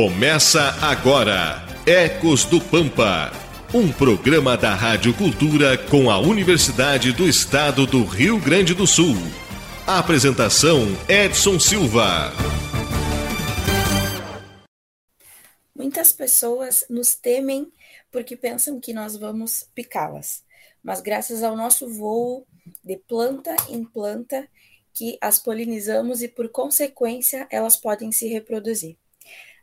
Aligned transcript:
Começa 0.00 0.76
agora 0.80 1.66
Ecos 1.84 2.44
do 2.44 2.60
Pampa, 2.60 3.32
um 3.74 3.92
programa 3.92 4.56
da 4.56 4.72
Rádio 4.72 5.12
Cultura 5.12 5.76
com 5.76 6.08
a 6.08 6.20
Universidade 6.20 7.12
do 7.12 7.28
Estado 7.28 7.84
do 7.84 8.04
Rio 8.04 8.40
Grande 8.40 8.74
do 8.74 8.86
Sul. 8.86 9.16
A 9.84 9.98
apresentação 9.98 10.82
Edson 11.08 11.58
Silva. 11.58 12.32
Muitas 15.74 16.12
pessoas 16.12 16.84
nos 16.88 17.16
temem 17.16 17.66
porque 18.12 18.36
pensam 18.36 18.78
que 18.78 18.92
nós 18.92 19.16
vamos 19.16 19.68
picá-las, 19.74 20.44
mas 20.80 21.00
graças 21.00 21.42
ao 21.42 21.56
nosso 21.56 21.88
voo 21.88 22.46
de 22.84 22.96
planta 22.98 23.56
em 23.68 23.82
planta 23.82 24.48
que 24.94 25.18
as 25.20 25.40
polinizamos 25.40 26.22
e 26.22 26.28
por 26.28 26.48
consequência 26.50 27.48
elas 27.50 27.74
podem 27.74 28.12
se 28.12 28.28
reproduzir. 28.28 28.96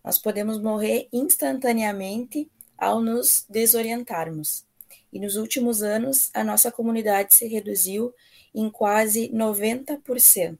Nós 0.05 0.19
podemos 0.19 0.61
morrer 0.61 1.09
instantaneamente 1.11 2.47
ao 2.77 3.01
nos 3.01 3.43
desorientarmos. 3.49 4.63
E 5.11 5.19
nos 5.19 5.35
últimos 5.35 5.81
anos, 5.81 6.29
a 6.31 6.43
nossa 6.43 6.71
comunidade 6.71 7.33
se 7.33 7.47
reduziu 7.47 8.13
em 8.53 8.69
quase 8.69 9.29
90%. 9.29 10.59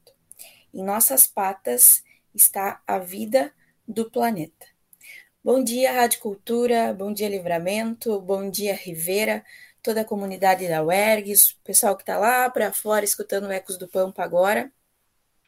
Em 0.73 0.83
nossas 0.83 1.27
patas 1.27 2.03
está 2.33 2.81
a 2.87 2.97
vida 2.97 3.53
do 3.87 4.09
planeta. 4.09 4.65
Bom 5.43 5.63
dia, 5.63 5.91
Rádio 5.91 6.21
Cultura, 6.21 6.91
bom 6.91 7.13
dia, 7.13 7.29
Livramento, 7.29 8.19
bom 8.19 8.49
dia, 8.49 8.73
Rivera, 8.73 9.45
toda 9.83 10.01
a 10.01 10.05
comunidade 10.05 10.67
da 10.67 10.83
UERGS, 10.83 11.51
o 11.51 11.57
pessoal 11.63 11.95
que 11.95 12.01
está 12.01 12.17
lá 12.17 12.49
para 12.49 12.73
fora 12.73 13.05
escutando 13.05 13.51
Ecos 13.51 13.77
do 13.77 13.87
Pampa 13.87 14.23
agora. 14.23 14.73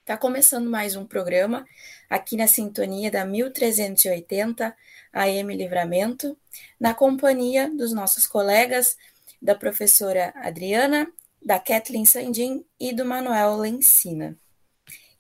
Está 0.08 0.16
começando 0.16 0.69
mais 0.69 0.95
um 0.95 1.05
programa 1.05 1.67
aqui 2.09 2.38
na 2.38 2.47
sintonia 2.47 3.11
da 3.11 3.25
1380 3.25 4.73
AM 5.11 5.53
Livramento, 5.53 6.38
na 6.80 6.94
companhia 6.94 7.69
dos 7.69 7.91
nossos 7.91 8.25
colegas, 8.25 8.97
da 9.41 9.53
professora 9.53 10.31
Adriana, 10.38 11.11
da 11.45 11.59
Kathleen 11.59 12.05
Sandin 12.05 12.63
e 12.80 12.94
do 12.94 13.03
Manuel 13.03 13.58
Lencina. 13.58 14.38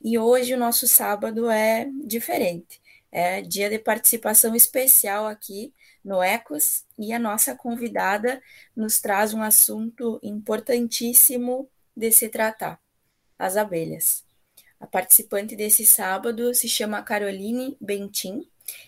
E 0.01 0.17
hoje 0.17 0.53
o 0.53 0.57
nosso 0.57 0.87
sábado 0.87 1.49
é 1.49 1.89
diferente. 2.05 2.81
É 3.11 3.41
dia 3.41 3.69
de 3.69 3.79
participação 3.79 4.55
especial 4.55 5.27
aqui 5.27 5.73
no 6.01 6.23
Ecos 6.23 6.85
e 6.97 7.11
a 7.11 7.19
nossa 7.19 7.53
convidada 7.53 8.41
nos 8.73 9.01
traz 9.01 9.33
um 9.33 9.43
assunto 9.43 10.17
importantíssimo 10.23 11.69
de 11.93 12.09
se 12.09 12.29
tratar: 12.29 12.79
as 13.37 13.57
abelhas. 13.57 14.26
A 14.79 14.85
participante 14.85 15.55
desse 15.55 15.85
sábado 15.85 16.53
se 16.53 16.67
chama 16.67 17.01
Caroline 17.01 17.75
Bentin 17.81 18.47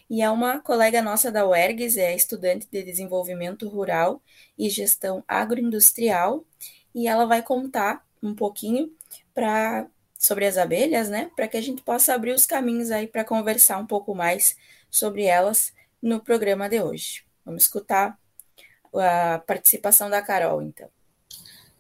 e 0.10 0.22
é 0.22 0.30
uma 0.30 0.60
colega 0.60 1.02
nossa 1.02 1.32
da 1.32 1.48
UERGS, 1.48 1.98
é 1.98 2.16
estudante 2.16 2.68
de 2.72 2.84
desenvolvimento 2.84 3.68
rural 3.68 4.22
e 4.58 4.70
gestão 4.70 5.24
agroindustrial, 5.28 6.46
e 6.94 7.08
ela 7.08 7.26
vai 7.26 7.42
contar 7.42 8.06
um 8.22 8.36
pouquinho 8.36 8.92
para 9.34 9.88
sobre 10.18 10.46
as 10.46 10.58
abelhas, 10.58 11.08
né, 11.08 11.32
para 11.34 11.48
que 11.48 11.56
a 11.56 11.62
gente 11.62 11.82
possa 11.82 12.14
abrir 12.14 12.34
os 12.34 12.46
caminhos 12.46 12.92
aí 12.92 13.08
para 13.08 13.24
conversar 13.24 13.78
um 13.78 13.88
pouco 13.88 14.14
mais 14.14 14.58
sobre 14.92 15.24
elas 15.24 15.74
no 16.02 16.20
programa 16.20 16.68
de 16.68 16.82
hoje. 16.82 17.24
Vamos 17.46 17.64
escutar 17.64 18.20
a 18.94 19.40
participação 19.40 20.10
da 20.10 20.22
Carol, 20.22 20.62
então. 20.62 20.90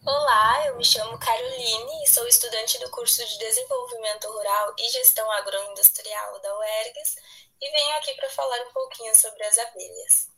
Olá, 0.05 0.65
eu 0.65 0.77
me 0.77 0.85
chamo 0.85 1.19
Caroline 1.19 2.03
e 2.03 2.07
sou 2.07 2.25
estudante 2.25 2.79
do 2.79 2.89
curso 2.89 3.23
de 3.25 3.37
Desenvolvimento 3.37 4.31
Rural 4.31 4.73
e 4.79 4.89
Gestão 4.89 5.29
Agroindustrial 5.29 6.39
da 6.39 6.57
UERGS 6.57 7.15
e 7.61 7.69
venho 7.69 7.97
aqui 7.97 8.13
para 8.13 8.29
falar 8.29 8.61
um 8.61 8.71
pouquinho 8.71 9.13
sobre 9.13 9.43
as 9.43 9.57
abelhas. 9.57 10.29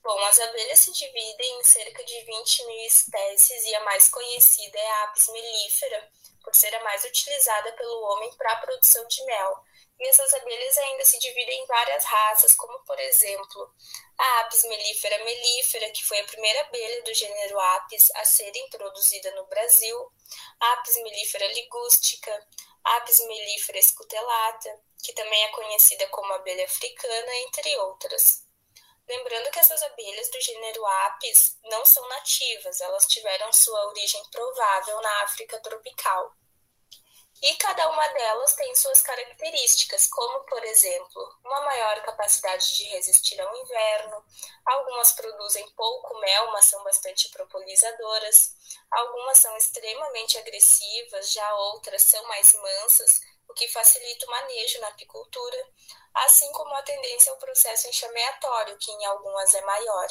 Bom, 0.00 0.24
as 0.26 0.38
abelhas 0.38 0.78
se 0.78 0.92
dividem 0.92 1.60
em 1.60 1.64
cerca 1.64 2.04
de 2.04 2.24
20 2.24 2.66
mil 2.66 2.86
espécies 2.86 3.64
e 3.64 3.74
a 3.74 3.84
mais 3.84 4.08
conhecida 4.10 4.78
é 4.78 4.90
a 4.90 5.04
Apis 5.04 5.26
mellifera, 5.26 6.08
por 6.44 6.54
ser 6.54 6.72
a 6.76 6.84
mais 6.84 7.02
utilizada 7.02 7.72
pelo 7.72 8.00
homem 8.12 8.32
para 8.34 8.52
a 8.52 8.60
produção 8.60 9.04
de 9.08 9.24
mel, 9.24 9.64
e 10.00 10.08
essas 10.08 10.32
abelhas 10.34 10.78
ainda 10.78 11.04
se 11.04 11.18
dividem 11.18 11.60
em 11.62 11.66
várias 11.66 12.04
raças, 12.04 12.54
como 12.54 12.78
por 12.84 12.98
exemplo 13.00 13.74
a 14.18 14.40
Apis 14.40 14.64
mellifera 14.64 15.24
mellifera, 15.24 15.90
que 15.90 16.04
foi 16.04 16.20
a 16.20 16.24
primeira 16.24 16.60
abelha 16.60 17.02
do 17.02 17.14
gênero 17.14 17.58
Apis 17.58 18.10
a 18.16 18.24
ser 18.24 18.54
introduzida 18.56 19.30
no 19.32 19.46
Brasil, 19.46 20.12
a 20.60 20.72
Apis 20.74 20.96
mellifera 20.96 21.46
ligústica, 21.52 22.46
Apis 22.84 23.20
mellifera 23.20 23.82
scutellata, 23.82 24.80
que 25.02 25.12
também 25.12 25.44
é 25.44 25.48
conhecida 25.48 26.06
como 26.08 26.32
abelha 26.32 26.64
africana, 26.64 27.36
entre 27.46 27.76
outras. 27.78 28.44
Lembrando 29.08 29.50
que 29.50 29.58
essas 29.58 29.82
abelhas 29.82 30.30
do 30.30 30.40
gênero 30.40 30.84
Apis 30.84 31.56
não 31.64 31.84
são 31.86 32.06
nativas, 32.08 32.80
elas 32.80 33.06
tiveram 33.06 33.52
sua 33.52 33.86
origem 33.86 34.22
provável 34.30 35.00
na 35.00 35.22
África 35.22 35.58
tropical. 35.60 36.37
E 37.40 37.54
cada 37.56 37.88
uma 37.90 38.08
delas 38.08 38.54
tem 38.54 38.74
suas 38.74 39.00
características, 39.00 40.08
como, 40.08 40.40
por 40.44 40.64
exemplo, 40.64 41.38
uma 41.44 41.60
maior 41.60 42.02
capacidade 42.02 42.76
de 42.76 42.84
resistir 42.84 43.40
ao 43.40 43.56
inverno, 43.56 44.24
algumas 44.66 45.12
produzem 45.12 45.68
pouco 45.70 46.18
mel, 46.18 46.50
mas 46.50 46.64
são 46.64 46.82
bastante 46.82 47.28
propolizadoras, 47.28 48.54
algumas 48.90 49.38
são 49.38 49.56
extremamente 49.56 50.36
agressivas, 50.36 51.30
já 51.30 51.54
outras 51.54 52.02
são 52.02 52.22
mais 52.26 52.52
mansas, 52.54 53.20
o 53.48 53.54
que 53.54 53.68
facilita 53.68 54.26
o 54.26 54.30
manejo 54.30 54.80
na 54.80 54.88
apicultura, 54.88 55.66
assim 56.14 56.50
como 56.52 56.74
a 56.74 56.82
tendência 56.82 57.30
ao 57.30 57.38
processo 57.38 57.88
enxameatório, 57.88 58.76
que 58.78 58.90
em 58.90 59.06
algumas 59.06 59.54
é 59.54 59.60
maior. 59.62 60.08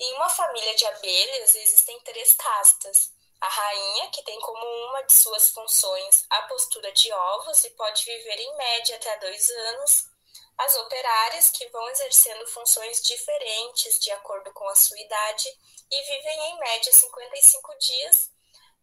Em 0.00 0.14
uma 0.14 0.28
família 0.28 0.74
de 0.74 0.86
abelhas 0.86 1.54
existem 1.54 2.00
três 2.00 2.34
castas, 2.34 3.13
a 3.44 3.48
rainha, 3.48 4.10
que 4.10 4.22
tem 4.22 4.40
como 4.40 4.64
uma 4.88 5.02
de 5.02 5.12
suas 5.12 5.50
funções 5.50 6.24
a 6.30 6.42
postura 6.42 6.90
de 6.92 7.12
ovos 7.12 7.62
e 7.64 7.70
pode 7.70 8.02
viver 8.04 8.40
em 8.40 8.56
média 8.56 8.96
até 8.96 9.18
dois 9.18 9.50
anos. 9.50 10.06
As 10.56 10.74
operárias, 10.76 11.50
que 11.50 11.68
vão 11.68 11.86
exercendo 11.90 12.46
funções 12.46 13.02
diferentes 13.02 13.98
de 13.98 14.10
acordo 14.12 14.50
com 14.52 14.66
a 14.68 14.74
sua 14.74 14.98
idade 14.98 15.48
e 15.90 16.02
vivem 16.02 16.52
em 16.52 16.58
média 16.58 16.92
55 16.92 17.78
dias. 17.78 18.30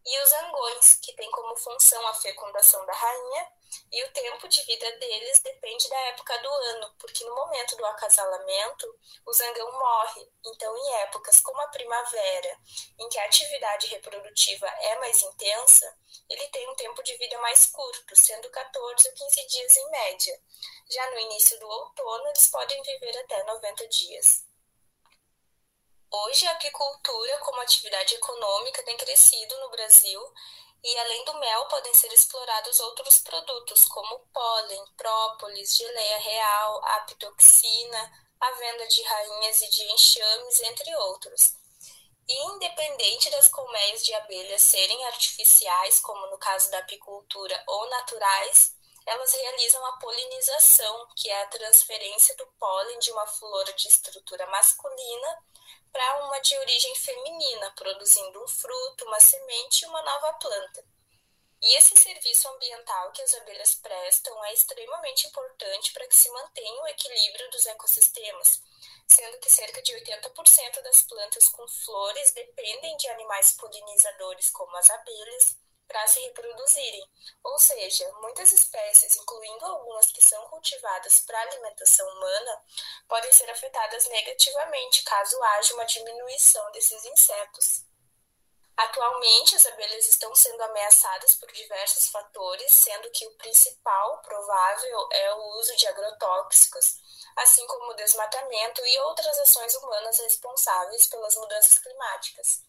E 0.04 0.20
os 0.20 0.32
angões, 0.32 0.94
que 0.96 1.12
têm 1.14 1.30
como 1.30 1.56
função 1.56 2.04
a 2.08 2.14
fecundação 2.14 2.84
da 2.86 2.92
rainha 2.92 3.48
e 3.90 4.04
o 4.04 4.12
tempo 4.12 4.48
de 4.48 4.62
vida 4.62 4.90
deles 4.98 5.40
depende 5.40 5.88
da 5.88 5.98
época 6.08 6.36
do 6.38 6.48
ano, 6.48 6.94
porque 6.98 7.24
no 7.24 7.34
momento 7.34 7.76
do 7.76 7.86
acasalamento, 7.86 8.86
o 9.24 9.32
zangão 9.32 9.70
morre. 9.72 10.28
Então, 10.44 10.76
em 10.76 10.94
épocas 11.02 11.40
como 11.40 11.60
a 11.60 11.68
primavera, 11.68 12.58
em 12.98 13.08
que 13.08 13.18
a 13.18 13.24
atividade 13.24 13.86
reprodutiva 13.86 14.66
é 14.66 14.98
mais 14.98 15.22
intensa, 15.22 15.96
ele 16.28 16.48
tem 16.48 16.68
um 16.68 16.74
tempo 16.74 17.02
de 17.02 17.16
vida 17.16 17.38
mais 17.38 17.66
curto, 17.66 18.16
sendo 18.16 18.50
14 18.50 19.08
ou 19.08 19.14
15 19.14 19.46
dias 19.46 19.76
em 19.76 19.90
média. 19.90 20.40
Já 20.90 21.10
no 21.10 21.18
início 21.20 21.58
do 21.60 21.68
outono, 21.68 22.26
eles 22.28 22.46
podem 22.48 22.82
viver 22.82 23.16
até 23.18 23.42
90 23.44 23.88
dias. 23.88 24.51
Hoje, 26.14 26.46
a 26.46 26.52
apicultura 26.52 27.38
como 27.38 27.62
atividade 27.62 28.14
econômica 28.14 28.82
tem 28.82 28.98
crescido 28.98 29.58
no 29.60 29.70
Brasil 29.70 30.20
e 30.84 30.98
além 30.98 31.24
do 31.24 31.38
mel, 31.38 31.66
podem 31.68 31.94
ser 31.94 32.12
explorados 32.12 32.80
outros 32.80 33.20
produtos, 33.20 33.86
como 33.86 34.18
pólen, 34.32 34.84
própolis, 34.96 35.74
geleia 35.74 36.18
real, 36.18 36.84
apitoxina, 36.84 38.12
a 38.38 38.50
venda 38.52 38.86
de 38.88 39.00
rainhas 39.02 39.62
e 39.62 39.70
de 39.70 39.84
enxames, 39.92 40.60
entre 40.60 40.94
outros. 40.96 41.54
E 42.28 42.44
independente 42.54 43.30
das 43.30 43.48
colmeias 43.48 44.04
de 44.04 44.12
abelhas 44.12 44.62
serem 44.62 45.04
artificiais, 45.06 46.00
como 46.00 46.26
no 46.26 46.38
caso 46.38 46.70
da 46.72 46.80
apicultura, 46.80 47.62
ou 47.66 47.88
naturais, 47.88 48.74
elas 49.06 49.32
realizam 49.32 49.84
a 49.86 49.92
polinização, 49.92 51.06
que 51.16 51.30
é 51.30 51.42
a 51.42 51.48
transferência 51.48 52.36
do 52.36 52.46
pólen 52.58 52.98
de 52.98 53.10
uma 53.12 53.26
flor 53.26 53.64
de 53.72 53.88
estrutura 53.88 54.46
masculina 54.48 55.38
para 55.92 56.24
uma 56.24 56.38
de 56.40 56.56
origem 56.58 56.94
feminina, 56.96 57.70
produzindo 57.72 58.42
um 58.42 58.48
fruto, 58.48 59.04
uma 59.04 59.20
semente 59.20 59.84
e 59.84 59.88
uma 59.88 60.02
nova 60.02 60.32
planta. 60.34 60.84
E 61.60 61.76
esse 61.76 61.96
serviço 61.96 62.48
ambiental 62.48 63.12
que 63.12 63.22
as 63.22 63.34
abelhas 63.34 63.76
prestam 63.76 64.44
é 64.46 64.52
extremamente 64.52 65.28
importante 65.28 65.92
para 65.92 66.08
que 66.08 66.16
se 66.16 66.28
mantenha 66.30 66.82
o 66.82 66.88
equilíbrio 66.88 67.50
dos 67.52 67.66
ecossistemas, 67.66 68.60
sendo 69.06 69.38
que 69.38 69.48
cerca 69.48 69.80
de 69.80 69.92
80% 69.92 70.82
das 70.82 71.02
plantas 71.02 71.48
com 71.50 71.68
flores 71.68 72.32
dependem 72.32 72.96
de 72.96 73.08
animais 73.10 73.52
polinizadores 73.52 74.50
como 74.50 74.76
as 74.76 74.90
abelhas 74.90 75.56
para 75.92 76.06
se 76.06 76.20
reproduzirem. 76.20 77.06
Ou 77.44 77.58
seja, 77.58 78.10
muitas 78.20 78.50
espécies, 78.52 79.14
incluindo 79.16 79.66
algumas 79.66 80.10
que 80.10 80.24
são 80.24 80.42
cultivadas 80.48 81.20
para 81.20 81.40
alimentação 81.42 82.08
humana, 82.08 82.62
podem 83.06 83.30
ser 83.30 83.48
afetadas 83.50 84.06
negativamente 84.06 85.04
caso 85.04 85.40
haja 85.42 85.74
uma 85.74 85.84
diminuição 85.84 86.72
desses 86.72 87.04
insetos. 87.04 87.84
Atualmente, 88.74 89.54
as 89.54 89.66
abelhas 89.66 90.06
estão 90.06 90.34
sendo 90.34 90.62
ameaçadas 90.62 91.36
por 91.36 91.52
diversos 91.52 92.08
fatores, 92.08 92.72
sendo 92.72 93.10
que 93.10 93.26
o 93.26 93.34
principal 93.36 94.22
provável 94.22 95.08
é 95.12 95.34
o 95.34 95.58
uso 95.58 95.76
de 95.76 95.86
agrotóxicos, 95.86 96.96
assim 97.36 97.66
como 97.66 97.90
o 97.90 97.94
desmatamento 97.94 98.84
e 98.86 98.98
outras 99.00 99.38
ações 99.40 99.74
humanas 99.76 100.18
responsáveis 100.18 101.06
pelas 101.06 101.36
mudanças 101.36 101.78
climáticas. 101.78 102.64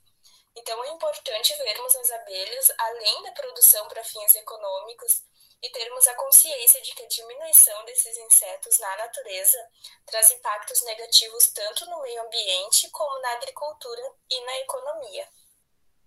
Então, 0.55 0.83
é 0.83 0.89
importante 0.89 1.55
vermos 1.57 1.95
as 1.95 2.11
abelhas 2.11 2.71
além 2.77 3.23
da 3.23 3.31
produção 3.31 3.87
para 3.87 4.03
fins 4.03 4.35
econômicos 4.35 5.23
e 5.63 5.69
termos 5.69 6.05
a 6.07 6.15
consciência 6.15 6.81
de 6.81 6.93
que 6.93 7.03
a 7.03 7.07
diminuição 7.07 7.85
desses 7.85 8.17
insetos 8.17 8.77
na 8.79 8.97
natureza 8.97 9.57
traz 10.05 10.29
impactos 10.31 10.83
negativos 10.83 11.47
tanto 11.47 11.85
no 11.89 12.01
meio 12.01 12.21
ambiente 12.23 12.89
como 12.91 13.21
na 13.21 13.31
agricultura 13.31 14.01
e 14.29 14.45
na 14.45 14.59
economia. 14.59 15.27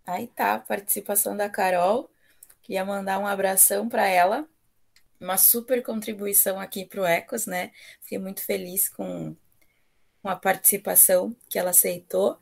Aí 0.07 0.29
tá 0.29 0.55
a 0.55 0.61
participação 0.61 1.37
da 1.37 1.51
Carol. 1.51 2.09
Queria 2.63 2.85
mandar 2.85 3.19
um 3.19 3.27
abração 3.27 3.89
para 3.89 4.07
ela. 4.07 4.49
Uma 5.19 5.39
super 5.39 5.83
contribuição 5.83 6.61
aqui 6.61 6.85
para 6.85 7.01
o 7.01 7.07
Ecos, 7.07 7.47
né? 7.47 7.73
Fiquei 8.03 8.19
muito 8.19 8.45
feliz 8.45 8.89
com, 8.89 9.35
com 10.23 10.29
a 10.29 10.37
participação 10.37 11.35
que 11.49 11.59
ela 11.59 11.71
aceitou 11.71 12.39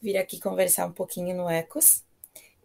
vir 0.00 0.16
aqui 0.16 0.40
conversar 0.40 0.86
um 0.86 0.92
pouquinho 0.92 1.36
no 1.36 1.48
Ecos. 1.48 2.04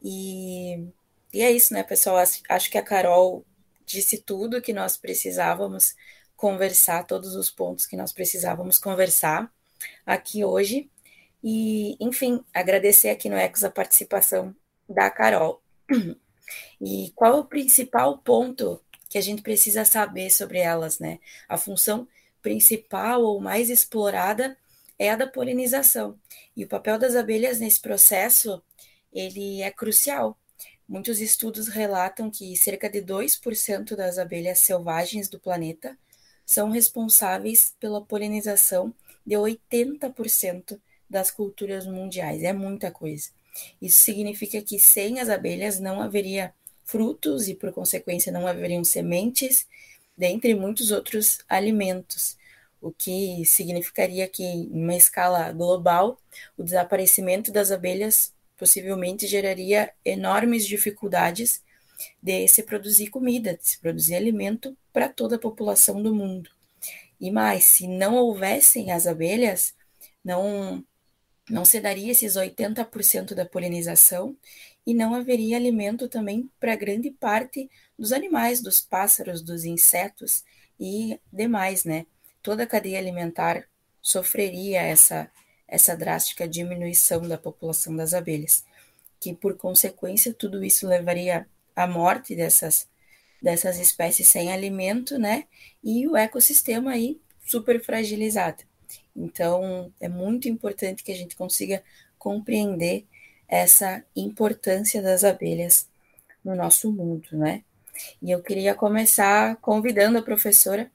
E, 0.04 0.88
e 1.33 1.42
é 1.42 1.51
isso, 1.51 1.74
né, 1.74 1.83
pessoal? 1.83 2.18
Acho 2.18 2.72
que 2.72 2.78
a 2.78 2.83
Carol 2.83 3.45
disse 3.86 4.18
tudo 4.18 4.62
que 4.62 4.74
nós 4.74 4.98
precisávamos 4.98 5.95
conversar, 6.36 7.06
todos 7.06 7.36
os 7.36 7.51
pontos 7.51 7.86
que 7.86 7.95
nós 7.95 8.12
precisávamos 8.12 8.78
conversar 8.78 9.51
aqui 10.06 10.44
hoje. 10.44 10.89
E, 11.44 11.98
enfim, 12.00 12.44
agradecer 12.54 13.10
aqui 13.10 13.30
no 13.30 13.36
Ecos 13.36 13.63
a 13.63 13.69
participação 13.69 14.56
da 14.88 15.10
Carol. 15.10 15.62
E 16.81 17.12
qual 17.16 17.38
é 17.38 17.39
o 17.39 17.45
principal 17.45 18.18
ponto 18.18 18.81
que 19.07 19.18
a 19.18 19.22
gente 19.22 19.42
precisa 19.42 19.86
saber 19.86 20.30
sobre 20.30 20.60
elas, 20.60 21.00
né? 21.00 21.19
A 21.48 21.57
função 21.57 22.07
principal 22.42 23.22
ou 23.22 23.39
mais 23.39 23.69
explorada 23.69 24.57
é 25.01 25.09
a 25.09 25.15
da 25.15 25.25
polinização. 25.25 26.15
E 26.56 26.63
o 26.63 26.68
papel 26.68 27.00
das 27.00 27.15
abelhas 27.15 27.59
nesse 27.59 27.80
processo, 27.80 28.62
ele 29.12 29.59
é 29.63 29.71
crucial. 29.71 30.38
Muitos 30.88 31.19
estudos 31.19 31.68
relatam 31.68 32.30
que 32.30 32.56
cerca 32.56 32.88
de 32.88 33.01
2% 33.01 33.95
das 33.95 34.19
abelhas 34.19 34.59
selvagens 34.59 35.27
do 35.27 35.39
planeta 35.39 35.98
são 36.45 36.69
responsáveis 36.69 37.74
pela 37.80 38.06
polinização 38.06 38.94
de 39.25 39.33
80% 39.33 40.80
das 41.09 41.31
culturas 41.31 41.88
mundiais. 41.88 42.44
É 42.44 42.54
muita 42.54 42.92
coisa. 42.92 43.31
Isso 43.81 44.04
significa 44.04 44.62
que 44.62 44.80
sem 44.80 45.19
as 45.19 45.30
abelhas 45.30 45.80
não 45.80 46.00
haveria 46.00 46.54
frutos 46.86 47.47
e, 47.47 47.56
por 47.56 47.74
consequência, 47.74 48.31
não 48.31 48.45
haveriam 48.45 48.83
sementes, 48.83 49.65
dentre 50.15 50.54
muitos 50.54 50.92
outros 50.92 51.39
alimentos, 51.50 52.38
o 52.81 52.92
que 52.92 53.45
significaria 53.45 54.28
que, 54.28 54.44
em 54.44 54.69
uma 54.72 54.95
escala 54.95 55.51
global, 55.51 56.19
o 56.57 56.63
desaparecimento 56.63 57.51
das 57.51 57.72
abelhas 57.72 58.33
possivelmente 58.57 59.28
geraria 59.28 59.92
enormes 60.04 60.68
dificuldades 60.68 61.63
de 62.22 62.48
se 62.48 62.63
produzir 62.63 63.10
comida, 63.10 63.57
de 63.57 63.68
se 63.68 63.80
produzir 63.80 64.16
alimento 64.16 64.75
para 64.92 65.10
toda 65.10 65.36
a 65.36 65.39
população 65.39 66.01
do 66.01 66.13
mundo. 66.13 66.50
E 67.19 67.31
mais, 67.31 67.66
se 67.66 67.88
não 67.88 68.16
houvessem 68.16 68.92
as 68.92 69.07
abelhas, 69.07 69.75
não 70.24 70.83
não 71.50 71.66
se 71.66 71.80
daria 71.81 72.12
esses 72.12 72.36
80% 72.38 73.33
da 73.36 73.45
polinização 73.45 74.38
e 74.86 74.94
não 74.94 75.13
haveria 75.13 75.57
alimento 75.57 76.07
também 76.07 76.50
para 76.60 76.75
grande 76.75 77.12
parte 77.12 77.69
dos 77.98 78.12
animais, 78.12 78.62
dos 78.62 78.80
pássaros, 78.80 79.42
dos 79.42 79.66
insetos 79.66 80.44
e 80.80 81.19
demais, 81.31 81.83
né? 81.83 82.06
Toda 82.42 82.64
a 82.64 82.68
cadeia 82.68 83.00
alimentar 83.00 83.68
sofreria 84.02 84.82
essa 84.82 85.30
essa 85.68 85.96
drástica 85.96 86.46
diminuição 86.46 87.26
da 87.26 87.38
população 87.38 87.96
das 87.96 88.14
abelhas, 88.14 88.66
que 89.22 89.34
por 89.34 89.56
consequência 89.56 90.34
tudo 90.34 90.66
isso 90.66 90.86
levaria 90.86 91.48
à 91.74 91.88
morte 91.88 92.36
dessas 92.36 92.90
dessas 93.42 93.80
espécies 93.80 94.28
sem 94.28 94.52
alimento, 94.52 95.18
né? 95.18 95.46
E 95.84 96.08
o 96.08 96.16
ecossistema 96.16 96.92
aí 96.92 97.20
super 97.46 97.82
fragilizado. 97.84 98.64
Então, 99.16 99.92
é 100.00 100.08
muito 100.08 100.48
importante 100.48 101.04
que 101.04 101.12
a 101.12 101.16
gente 101.16 101.36
consiga 101.36 101.84
compreender 102.20 103.06
essa 103.48 104.04
importância 104.16 105.02
das 105.02 105.24
abelhas 105.24 105.88
no 106.44 106.56
nosso 106.56 106.92
mundo, 106.92 107.28
né? 107.32 107.64
E 108.22 108.32
eu 108.32 108.42
queria 108.42 108.76
começar 108.76 109.56
convidando 109.58 110.18
a 110.18 110.22
professora 110.22 110.92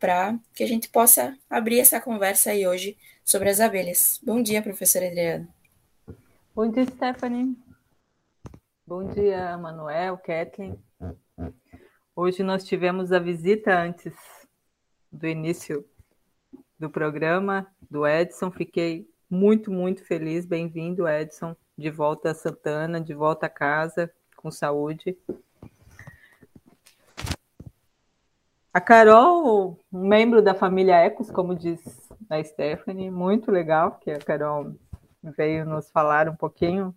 para 0.00 0.38
que 0.54 0.64
a 0.64 0.66
gente 0.66 0.88
possa 0.88 1.38
abrir 1.48 1.78
essa 1.78 2.00
conversa 2.00 2.50
aí 2.50 2.66
hoje 2.66 2.96
sobre 3.22 3.50
as 3.50 3.60
abelhas. 3.60 4.18
Bom 4.24 4.42
dia, 4.42 4.62
professora 4.62 5.06
Adriana. 5.06 5.46
Bom 6.54 6.68
dia, 6.70 6.86
Stephanie. 6.86 7.54
Bom 8.86 9.06
dia, 9.06 9.56
Manuel, 9.58 10.16
Kathleen. 10.16 10.76
Hoje 12.16 12.42
nós 12.42 12.64
tivemos 12.64 13.12
a 13.12 13.18
visita 13.18 13.78
antes 13.78 14.14
do 15.12 15.28
início 15.28 15.84
do 16.78 16.88
programa 16.88 17.66
do 17.90 18.06
Edson. 18.06 18.50
Fiquei 18.50 19.06
muito, 19.28 19.70
muito 19.70 20.02
feliz. 20.04 20.46
Bem-vindo, 20.46 21.06
Edson, 21.06 21.54
de 21.76 21.90
volta 21.90 22.30
a 22.30 22.34
Santana, 22.34 23.00
de 23.00 23.14
volta 23.14 23.46
a 23.46 23.50
casa, 23.50 24.10
com 24.34 24.50
saúde. 24.50 25.16
A 28.72 28.80
Carol, 28.80 29.76
um 29.92 30.06
membro 30.06 30.40
da 30.40 30.54
família 30.54 30.94
Ecos, 30.94 31.28
como 31.28 31.56
diz 31.56 31.80
a 32.28 32.42
Stephanie, 32.42 33.10
muito 33.10 33.50
legal, 33.50 33.98
que 34.00 34.12
a 34.12 34.18
Carol 34.20 34.76
veio 35.22 35.66
nos 35.66 35.90
falar 35.90 36.28
um 36.28 36.36
pouquinho 36.36 36.94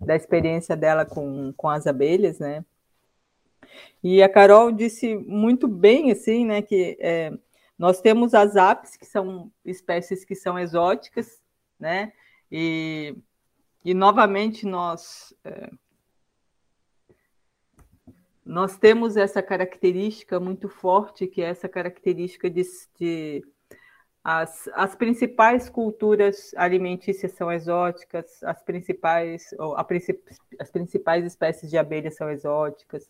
da 0.00 0.16
experiência 0.16 0.76
dela 0.76 1.06
com, 1.06 1.52
com 1.56 1.68
as 1.68 1.86
abelhas, 1.86 2.40
né? 2.40 2.64
E 4.02 4.20
a 4.22 4.28
Carol 4.28 4.72
disse 4.72 5.14
muito 5.14 5.68
bem, 5.68 6.10
assim, 6.10 6.44
né, 6.44 6.62
que 6.62 6.96
é, 7.00 7.32
nós 7.78 8.00
temos 8.00 8.34
as 8.34 8.56
apes, 8.56 8.96
que 8.96 9.06
são 9.06 9.52
espécies 9.64 10.24
que 10.24 10.34
são 10.34 10.58
exóticas, 10.58 11.40
né? 11.78 12.12
E, 12.50 13.16
e 13.84 13.94
novamente 13.94 14.66
nós 14.66 15.32
é, 15.44 15.70
nós 18.48 18.78
temos 18.78 19.18
essa 19.18 19.42
característica 19.42 20.40
muito 20.40 20.70
forte, 20.70 21.26
que 21.26 21.42
é 21.42 21.50
essa 21.50 21.68
característica 21.68 22.48
de, 22.48 22.62
de 22.98 23.44
as, 24.24 24.70
as 24.72 24.96
principais 24.96 25.68
culturas 25.68 26.54
alimentícias 26.56 27.32
são 27.32 27.52
exóticas, 27.52 28.42
as 28.42 28.62
principais, 28.62 29.54
a, 29.76 29.86
as 30.58 30.70
principais 30.70 31.26
espécies 31.26 31.68
de 31.68 31.76
abelhas 31.76 32.16
são 32.16 32.30
exóticas, 32.30 33.06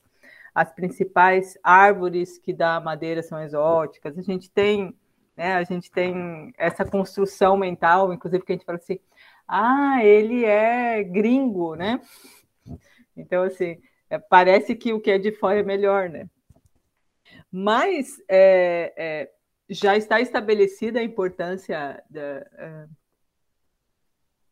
as 0.52 0.72
principais 0.72 1.56
árvores 1.62 2.36
que 2.36 2.52
dá 2.52 2.80
madeira 2.80 3.22
são 3.22 3.40
exóticas. 3.40 4.18
A 4.18 4.22
gente 4.22 4.50
tem, 4.50 4.92
né, 5.36 5.54
a 5.54 5.62
gente 5.62 5.88
tem 5.88 6.52
essa 6.58 6.84
construção 6.84 7.56
mental, 7.56 8.12
inclusive 8.12 8.44
que 8.44 8.50
a 8.50 8.56
gente 8.56 8.66
fala 8.66 8.78
assim, 8.78 8.98
ah, 9.46 10.04
ele 10.04 10.44
é 10.44 11.00
gringo, 11.04 11.76
né? 11.76 12.00
Então, 13.16 13.44
assim, 13.44 13.80
é, 14.10 14.18
parece 14.18 14.74
que 14.74 14.92
o 14.92 15.00
que 15.00 15.10
é 15.10 15.18
de 15.18 15.32
fora 15.32 15.60
é 15.60 15.62
melhor, 15.62 16.08
né? 16.08 16.28
Mas 17.50 18.16
é, 18.28 18.92
é, 18.96 19.32
já 19.68 19.96
está 19.96 20.20
estabelecida 20.20 21.00
a 21.00 21.04
importância 21.04 22.02
da, 22.08 22.20
é, 22.20 22.88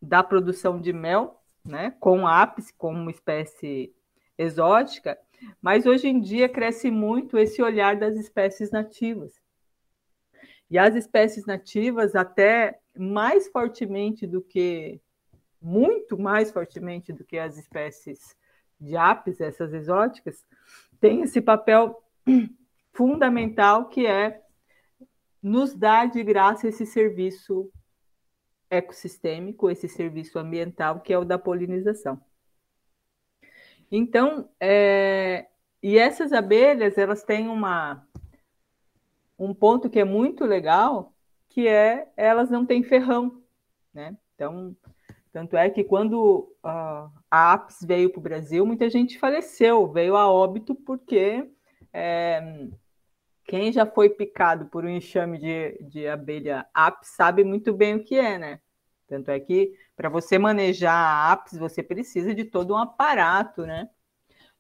da 0.01 0.23
produção 0.23 0.81
de 0.81 0.93
mel, 0.93 1.43
né, 1.65 1.95
com 1.99 2.27
apis 2.27 2.71
como 2.71 2.99
uma 2.99 3.11
espécie 3.11 3.95
exótica, 4.39 5.19
mas 5.61 5.87
hoje 5.87 6.09
em 6.09 6.21
dia 6.21 6.49
cresce 6.49 6.91
muito 6.91 7.39
esse 7.39 7.63
olhar 7.63 7.97
das 7.97 8.17
espécies 8.17 8.71
nativas. 8.71 9.35
E 10.71 10.79
as 10.79 10.95
espécies 10.95 11.47
nativas, 11.47 12.15
até 12.15 12.79
mais 12.97 13.49
fortemente 13.49 14.27
do 14.27 14.43
que, 14.43 15.01
muito 15.61 16.19
mais 16.19 16.51
fortemente 16.51 17.13
do 17.13 17.25
que 17.25 17.39
as 17.39 17.57
espécies 17.57 18.37
de 18.81 18.97
apis, 18.97 19.41
essas 19.41 19.73
exóticas, 19.73 20.45
têm 21.01 21.23
esse 21.23 21.41
papel 21.41 22.03
fundamental 22.93 23.89
que 23.89 24.07
é 24.07 24.43
nos 25.43 25.75
dar 25.75 26.11
de 26.11 26.23
graça 26.25 26.69
esse 26.69 26.85
serviço 26.85 27.71
ecossistêmico, 28.69 29.71
esse 29.71 29.89
serviço 29.89 30.39
ambiental, 30.39 31.01
que 31.01 31.13
é 31.13 31.19
o 31.19 31.25
da 31.25 31.39
polinização. 31.39 32.21
Então, 33.91 34.49
é, 34.59 35.47
e 35.83 35.97
essas 35.99 36.33
abelhas, 36.33 36.99
elas 36.99 37.23
têm 37.23 37.49
uma 37.49 38.05
um 39.39 39.55
ponto 39.55 39.91
que 39.91 40.01
é 40.01 40.05
muito 40.05 40.45
legal, 40.45 41.15
que 41.49 41.69
é 41.69 42.11
elas 42.17 42.51
não 42.51 42.65
têm 42.65 42.83
ferrão, 42.83 43.43
né? 43.93 44.17
Então, 44.35 44.75
Tanto 45.37 45.55
é 45.55 45.69
que 45.69 45.85
quando 45.85 46.51
uh, 46.65 47.13
a 47.31 47.53
APS 47.53 47.85
veio 47.87 48.09
para 48.09 48.19
o 48.19 48.23
Brasil, 48.23 48.65
muita 48.65 48.89
gente 48.89 49.19
faleceu, 49.19 49.87
veio 49.87 50.17
a 50.17 50.33
óbito 50.33 50.75
porque 50.75 51.47
é, 51.93 52.67
quem 53.45 53.71
já 53.71 53.85
foi 53.85 54.09
picado 54.09 54.65
por 54.65 54.87
um 54.87 54.89
enxame 54.89 55.37
de, 55.37 55.77
de 55.91 56.09
abelha 56.09 56.67
apis 56.73 57.11
sabe 57.11 57.45
muito 57.45 57.75
bem 57.75 57.97
o 57.97 58.03
que 58.03 58.15
é, 58.15 58.39
né? 58.39 58.61
Tanto 59.07 59.31
é 59.31 59.39
que 59.39 59.75
para 59.95 60.09
você 60.09 60.39
manejar 60.39 60.95
a 60.95 61.33
apis, 61.33 61.59
você 61.59 61.83
precisa 61.83 62.35
de 62.35 62.47
todo 62.47 62.73
um 62.73 62.79
aparato, 62.79 63.67
né? 63.67 63.91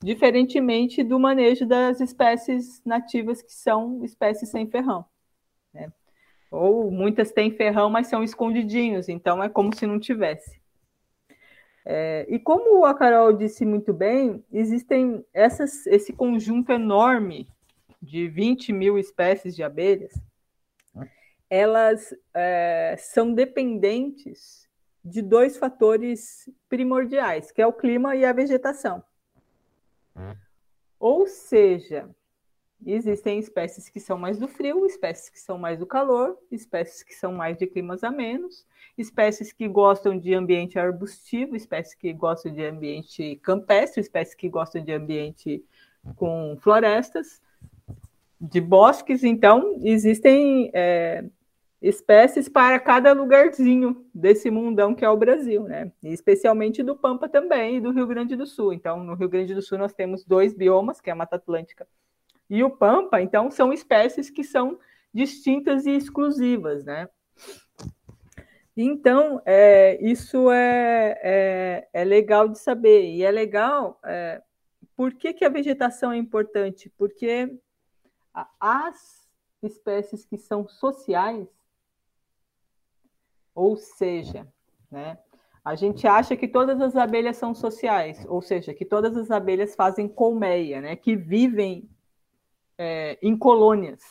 Diferentemente 0.03 1.03
do 1.03 1.19
manejo 1.19 1.65
das 1.65 2.03
espécies 2.03 2.83
nativas 2.85 3.41
que 3.41 3.55
são 3.55 4.05
espécies 4.05 4.51
sem 4.51 4.69
ferrão. 4.69 5.07
Né? 5.73 5.91
Ou 6.51 6.91
muitas 6.91 7.33
têm 7.33 7.51
ferrão, 7.51 7.89
mas 7.89 8.09
são 8.09 8.23
escondidinhos, 8.23 9.09
então 9.09 9.43
é 9.43 9.49
como 9.49 9.75
se 9.75 9.87
não 9.87 9.99
tivesse. 9.99 10.66
É, 11.89 12.27
e 12.29 12.37
como 12.41 12.85
a 12.85 12.93
Carol 12.93 13.33
disse 13.33 13.65
muito 13.65 13.95
bem, 13.95 14.45
existem 14.53 15.25
essas, 15.33 15.87
esse 15.87 16.13
conjunto 16.13 16.73
enorme 16.73 17.49
de 18.03 18.27
20 18.27 18.73
mil 18.73 18.99
espécies 18.99 19.55
de 19.55 19.63
abelhas, 19.63 20.13
elas 21.49 22.13
é, 22.35 22.97
são 22.99 23.33
dependentes 23.33 24.69
de 25.05 25.23
dois 25.23 25.57
fatores 25.57 26.51
primordiais, 26.69 27.53
que 27.53 27.63
é 27.63 27.67
o 27.67 27.73
clima 27.73 28.17
e 28.17 28.25
a 28.25 28.33
vegetação. 28.33 29.01
Ou 30.99 31.29
seja, 31.29 32.11
existem 32.95 33.39
espécies 33.39 33.89
que 33.89 33.99
são 33.99 34.17
mais 34.17 34.39
do 34.39 34.47
frio, 34.47 34.87
espécies 34.87 35.29
que 35.29 35.41
são 35.41 35.59
mais 35.59 35.79
do 35.79 35.87
calor, 35.87 36.39
espécies 36.53 37.03
que 37.03 37.15
são 37.15 37.33
mais 37.33 37.59
de 37.59 37.67
climas 37.67 38.05
amenos, 38.05 38.65
espécies 38.97 39.53
que 39.53 39.67
gostam 39.67 40.17
de 40.17 40.33
ambiente 40.35 40.79
arbustivo, 40.79 41.57
espécies 41.57 41.95
que 41.95 42.13
gostam 42.13 42.53
de 42.53 42.65
ambiente 42.65 43.37
campestre, 43.43 44.01
espécies 44.01 44.37
que 44.37 44.49
gostam 44.49 44.85
de 44.85 44.93
ambiente 44.93 45.65
com 46.15 46.57
florestas, 46.61 47.43
de 48.41 48.61
bosques, 48.61 49.25
então 49.25 49.81
existem 49.83 50.71
é, 50.73 51.25
espécies 51.83 52.49
para 52.49 52.79
cada 52.79 53.13
lugarzinho 53.13 54.07
desse 54.15 54.51
mundão 54.51 54.95
que 54.95 55.05
é 55.05 55.11
o 55.11 55.17
Brasil, 55.17 55.65
né? 55.65 55.91
E 56.05 56.13
especialmente 56.13 56.83
do 56.83 56.95
Pampa 56.95 57.29
também 57.29 57.77
e 57.77 57.81
do 57.81 57.91
Rio 57.91 58.07
Grande 58.07 58.37
do 58.37 58.47
Sul. 58.47 58.73
Então, 58.73 59.03
no 59.03 59.15
Rio 59.15 59.29
Grande 59.29 59.55
do 59.55 59.63
Sul 59.63 59.79
nós 59.79 59.93
temos 59.93 60.25
dois 60.25 60.55
biomas, 60.55 61.01
que 61.01 61.11
é 61.11 61.13
a 61.13 61.17
Mata 61.17 61.37
Atlântica 61.37 61.87
e 62.49 62.63
o 62.63 62.71
Pampa, 62.71 63.21
então 63.21 63.51
são 63.51 63.73
espécies 63.73 64.31
que 64.31 64.45
são 64.45 64.79
distintas 65.13 65.87
e 65.87 65.91
exclusivas, 65.97 66.85
né? 66.85 67.09
Então, 68.77 69.41
é, 69.47 69.99
isso 70.05 70.51
é, 70.51 71.19
é, 71.23 71.89
é, 71.93 72.05
legal 72.05 72.47
de 72.47 72.59
saber. 72.59 73.11
E 73.11 73.23
é 73.23 73.31
legal, 73.31 73.99
é, 74.05 74.43
por 74.95 75.15
que, 75.15 75.33
que 75.33 75.47
a 75.47 75.49
vegetação 75.49 76.13
é 76.13 76.19
importante? 76.19 76.93
Porque 76.99 77.59
as 78.61 79.27
espécies 79.63 80.27
que 80.27 80.37
são 80.37 80.69
sociais, 80.69 81.49
ou 83.55 83.79
seja, 83.79 84.47
né, 84.91 85.19
a 85.65 85.75
gente 85.75 86.07
acha 86.07 86.37
que 86.37 86.47
todas 86.47 86.79
as 86.81 86.95
abelhas 86.95 87.39
são 87.39 87.55
sociais, 87.55 88.27
ou 88.29 88.43
seja, 88.43 88.75
que 88.75 88.85
todas 88.85 89.17
as 89.17 89.31
abelhas 89.31 89.75
fazem 89.75 90.07
colmeia, 90.07 90.83
né, 90.83 90.95
que 90.97 91.17
vivem 91.17 91.89
é, 92.79 93.19
em 93.23 93.37
colônias. 93.37 94.03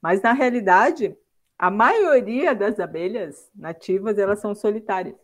Mas, 0.00 0.22
na 0.22 0.32
realidade, 0.32 1.16
a 1.58 1.70
maioria 1.70 2.54
das 2.54 2.78
abelhas 2.78 3.50
nativas 3.54 4.18
elas 4.18 4.40
são 4.40 4.54
solitárias. 4.54 5.16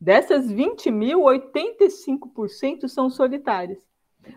Dessas 0.00 0.50
20 0.50 0.90
mil, 0.90 1.20
85% 1.20 2.88
são 2.88 3.08
solitárias. 3.08 3.78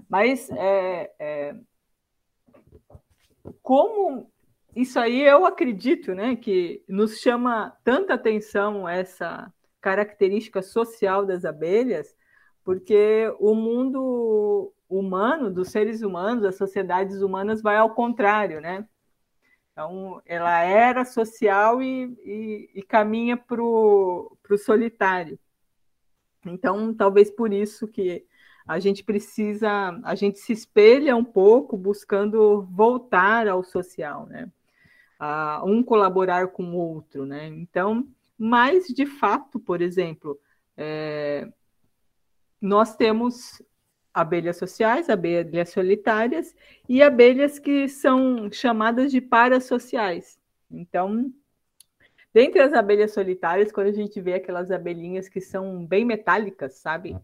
Mas 0.08 0.50
é, 0.52 1.12
é, 1.20 1.56
como 3.62 4.32
isso 4.76 5.00
aí 5.00 5.22
eu 5.22 5.46
acredito, 5.46 6.14
né, 6.14 6.36
que 6.36 6.84
nos 6.88 7.20
chama 7.20 7.76
tanta 7.84 8.14
atenção 8.14 8.88
essa 8.88 9.52
característica 9.82 10.62
social 10.62 11.26
das 11.26 11.46
abelhas, 11.46 12.16
porque 12.64 13.34
o 13.40 13.56
mundo 13.56 14.72
humano, 14.90 15.52
dos 15.52 15.70
seres 15.70 16.02
humanos, 16.02 16.44
das 16.44 16.56
sociedades 16.56 17.22
humanas, 17.22 17.62
vai 17.62 17.78
ao 17.78 17.90
contrário, 17.94 18.62
né? 18.62 18.88
Então, 19.72 20.22
ela 20.26 20.62
era 20.62 21.06
social 21.06 21.82
e, 21.82 22.06
e, 22.26 22.70
e 22.76 22.82
caminha 22.82 23.38
para 23.38 23.62
o 23.62 24.38
solitário. 24.58 25.38
Então, 26.46 26.94
talvez 26.94 27.30
por 27.30 27.54
isso 27.54 27.88
que 27.88 28.26
a 28.68 28.80
gente 28.80 29.04
precisa, 29.04 30.00
a 30.04 30.16
gente 30.16 30.40
se 30.40 30.52
espelha 30.52 31.16
um 31.16 31.24
pouco 31.24 31.78
buscando 31.78 32.64
voltar 32.72 33.48
ao 33.48 33.64
social, 33.64 34.26
né? 34.26 34.52
A 35.20 35.64
um 35.64 35.82
colaborar 35.82 36.48
com 36.50 36.64
o 36.64 36.78
outro, 36.78 37.26
né? 37.26 37.48
Então, 37.48 38.08
mas 38.38 38.88
de 38.88 39.06
fato, 39.06 39.60
por 39.60 39.82
exemplo, 39.82 40.40
é, 40.76 41.48
nós 42.62 42.96
temos 42.96 43.62
abelhas 44.18 44.58
sociais, 44.58 45.10
abelhas 45.10 45.70
solitárias 45.70 46.56
e 46.90 47.04
abelhas 47.04 47.60
que 47.60 47.88
são 47.88 48.52
chamadas 48.52 49.12
de 49.12 49.22
parasociais. 49.22 50.40
Então, 50.72 51.32
dentre 52.34 52.60
as 52.60 52.74
abelhas 52.74 53.12
solitárias, 53.12 53.72
quando 53.72 53.88
a 53.88 53.92
gente 53.92 54.20
vê 54.20 54.34
aquelas 54.34 54.72
abelhinhas 54.72 55.30
que 55.30 55.40
são 55.40 55.86
bem 55.86 56.04
metálicas, 56.04 56.74
sabe? 56.76 57.16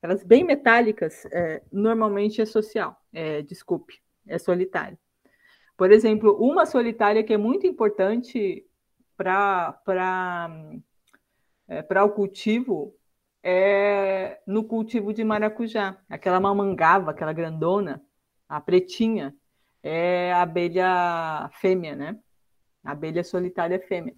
Elas 0.00 0.22
bem 0.22 0.44
metálicas, 0.44 1.26
é, 1.32 1.62
normalmente 1.72 2.40
é 2.40 2.46
social, 2.46 2.96
é, 3.12 3.42
desculpe, 3.42 4.00
é 4.24 4.38
solitária. 4.38 4.96
Por 5.76 5.90
exemplo, 5.90 6.36
uma 6.40 6.64
solitária 6.64 7.24
que 7.24 7.34
é 7.34 7.36
muito 7.36 7.66
importante 7.66 8.64
para 9.16 9.74
é, 11.68 12.02
o 12.02 12.10
cultivo 12.10 12.94
é 13.48 14.40
no 14.44 14.64
cultivo 14.64 15.14
de 15.14 15.22
maracujá. 15.22 15.96
Aquela 16.10 16.40
mamangava, 16.40 17.12
aquela 17.12 17.32
grandona, 17.32 18.02
a 18.48 18.60
pretinha, 18.60 19.32
é 19.84 20.32
a 20.32 20.42
abelha 20.42 21.48
fêmea, 21.60 21.94
né? 21.94 22.18
A 22.82 22.90
abelha 22.90 23.22
solitária 23.22 23.78
fêmea. 23.78 24.16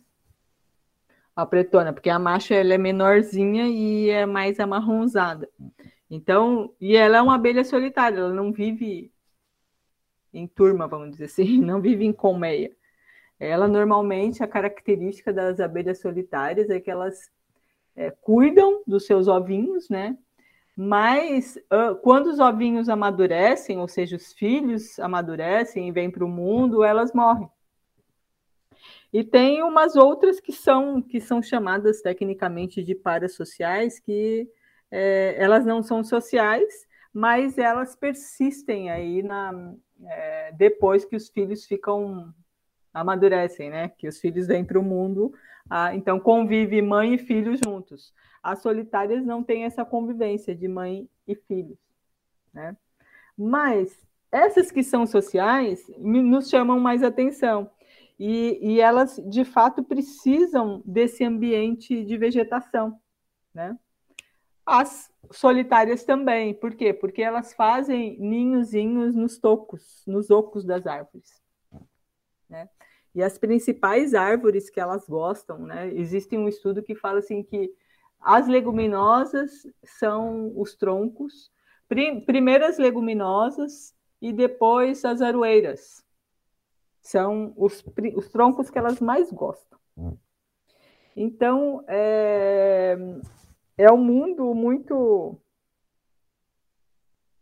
A 1.36 1.44
pretona, 1.44 1.92
porque 1.92 2.08
a 2.08 2.18
macha 2.18 2.54
ela 2.54 2.72
é 2.72 2.78
menorzinha 2.78 3.68
e 3.68 4.08
é 4.08 4.24
mais 4.24 4.58
amarronzada. 4.58 5.46
Então, 6.10 6.74
e 6.80 6.96
ela 6.96 7.18
é 7.18 7.22
uma 7.22 7.34
abelha 7.34 7.64
solitária, 7.64 8.16
ela 8.16 8.32
não 8.32 8.50
vive 8.50 9.12
em 10.32 10.46
turma, 10.46 10.88
vamos 10.88 11.10
dizer 11.10 11.26
assim, 11.26 11.60
não 11.60 11.82
vive 11.82 12.02
em 12.02 12.14
colmeia. 12.14 12.74
Ela 13.38 13.68
normalmente, 13.68 14.42
a 14.42 14.48
característica 14.48 15.34
das 15.34 15.60
abelhas 15.60 16.00
solitárias 16.00 16.70
é 16.70 16.80
que 16.80 16.90
elas 16.90 17.30
é, 17.98 18.12
cuidam 18.12 18.82
dos 18.86 19.06
seus 19.06 19.26
ovinhos, 19.26 19.88
né? 19.88 20.16
Mas 20.76 21.56
uh, 21.56 21.96
quando 21.96 22.28
os 22.28 22.38
ovinhos 22.38 22.88
amadurecem, 22.88 23.80
ou 23.80 23.88
seja, 23.88 24.14
os 24.14 24.32
filhos 24.32 24.96
amadurecem 25.00 25.88
e 25.88 25.90
vêm 25.90 26.08
para 26.08 26.24
o 26.24 26.28
mundo, 26.28 26.84
elas 26.84 27.12
morrem. 27.12 27.50
E 29.12 29.24
tem 29.24 29.64
umas 29.64 29.96
outras 29.96 30.38
que 30.38 30.52
são 30.52 31.02
que 31.02 31.20
são 31.20 31.42
chamadas 31.42 32.00
tecnicamente 32.00 32.84
de 32.84 32.94
parasociais, 32.94 33.98
que 33.98 34.48
é, 34.88 35.34
elas 35.36 35.66
não 35.66 35.82
são 35.82 36.04
sociais, 36.04 36.86
mas 37.12 37.58
elas 37.58 37.96
persistem 37.96 38.90
aí 38.90 39.24
na, 39.24 39.74
é, 40.06 40.52
depois 40.52 41.04
que 41.04 41.16
os 41.16 41.28
filhos 41.28 41.64
ficam 41.64 42.32
amadurecem, 42.94 43.70
né? 43.70 43.88
Que 43.98 44.06
os 44.06 44.20
filhos 44.20 44.46
vêm 44.46 44.64
para 44.64 44.78
o 44.78 44.82
mundo 44.82 45.32
ah, 45.70 45.94
então, 45.94 46.18
convive 46.18 46.80
mãe 46.80 47.14
e 47.14 47.18
filho 47.18 47.54
juntos. 47.56 48.14
As 48.42 48.62
solitárias 48.62 49.24
não 49.24 49.42
têm 49.42 49.64
essa 49.64 49.84
convivência 49.84 50.54
de 50.54 50.66
mãe 50.66 51.08
e 51.26 51.34
filhos. 51.34 51.78
Né? 52.52 52.76
Mas 53.36 53.96
essas 54.32 54.70
que 54.70 54.82
são 54.82 55.06
sociais 55.06 55.80
nos 55.98 56.48
chamam 56.48 56.80
mais 56.80 57.02
atenção. 57.02 57.70
E, 58.18 58.58
e 58.60 58.80
elas, 58.80 59.20
de 59.28 59.44
fato, 59.44 59.82
precisam 59.82 60.82
desse 60.84 61.22
ambiente 61.22 62.04
de 62.04 62.16
vegetação. 62.16 62.98
Né? 63.54 63.78
As 64.64 65.10
solitárias 65.30 66.04
também. 66.04 66.54
Por 66.54 66.74
quê? 66.74 66.92
Porque 66.92 67.22
elas 67.22 67.52
fazem 67.54 68.18
ninhozinhos 68.18 69.14
nos 69.14 69.38
tocos, 69.38 70.02
nos 70.06 70.30
ocos 70.30 70.64
das 70.64 70.86
árvores. 70.86 71.42
E 73.18 73.22
as 73.24 73.36
principais 73.36 74.14
árvores 74.14 74.70
que 74.70 74.78
elas 74.78 75.08
gostam, 75.08 75.58
né? 75.58 75.92
Existe 75.92 76.36
um 76.36 76.46
estudo 76.46 76.84
que 76.84 76.94
fala 76.94 77.18
assim 77.18 77.42
que 77.42 77.68
as 78.20 78.46
leguminosas 78.46 79.66
são 79.82 80.52
os 80.56 80.76
troncos, 80.76 81.50
prim 81.88 82.20
primeiras 82.20 82.78
leguminosas 82.78 83.92
e 84.22 84.32
depois 84.32 85.04
as 85.04 85.20
aroeiras. 85.20 86.04
São 87.00 87.52
os, 87.56 87.84
os 88.14 88.28
troncos 88.28 88.70
que 88.70 88.78
elas 88.78 89.00
mais 89.00 89.32
gostam. 89.32 89.80
Então, 91.16 91.84
é, 91.88 92.96
é 93.76 93.90
um 93.90 93.98
mundo 93.98 94.54
muito. 94.54 95.36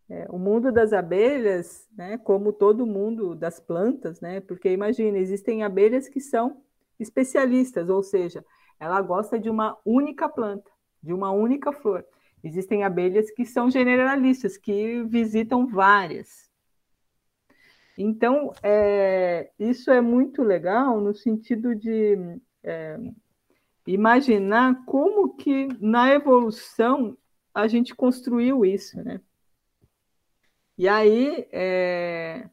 É, 0.08 0.26
o 0.30 0.38
mundo 0.38 0.70
das 0.70 0.92
abelhas, 0.92 1.88
né, 1.96 2.16
como 2.18 2.52
todo 2.52 2.86
mundo 2.86 3.34
das 3.34 3.58
plantas, 3.58 4.20
né, 4.20 4.40
porque 4.40 4.70
imagina, 4.70 5.18
existem 5.18 5.64
abelhas 5.64 6.08
que 6.08 6.20
são 6.20 6.62
especialistas, 6.98 7.88
ou 7.88 8.02
seja, 8.02 8.44
ela 8.78 9.00
gosta 9.00 9.38
de 9.38 9.50
uma 9.50 9.76
única 9.84 10.28
planta, 10.28 10.70
de 11.02 11.12
uma 11.12 11.32
única 11.32 11.72
flor. 11.72 12.04
Existem 12.42 12.84
abelhas 12.84 13.30
que 13.32 13.44
são 13.44 13.70
generalistas, 13.70 14.56
que 14.56 15.02
visitam 15.04 15.66
várias. 15.66 16.48
Então, 17.98 18.52
é, 18.62 19.50
isso 19.58 19.90
é 19.90 20.00
muito 20.00 20.42
legal 20.42 21.00
no 21.00 21.14
sentido 21.14 21.74
de 21.74 22.38
é, 22.62 22.98
imaginar 23.86 24.84
como 24.84 25.34
que 25.34 25.68
na 25.80 26.12
evolução 26.12 27.16
a 27.54 27.66
gente 27.66 27.94
construiu 27.94 28.64
isso, 28.64 29.02
né? 29.02 29.20
E 30.78 30.88
aí, 30.88 31.48
é, 31.52 32.48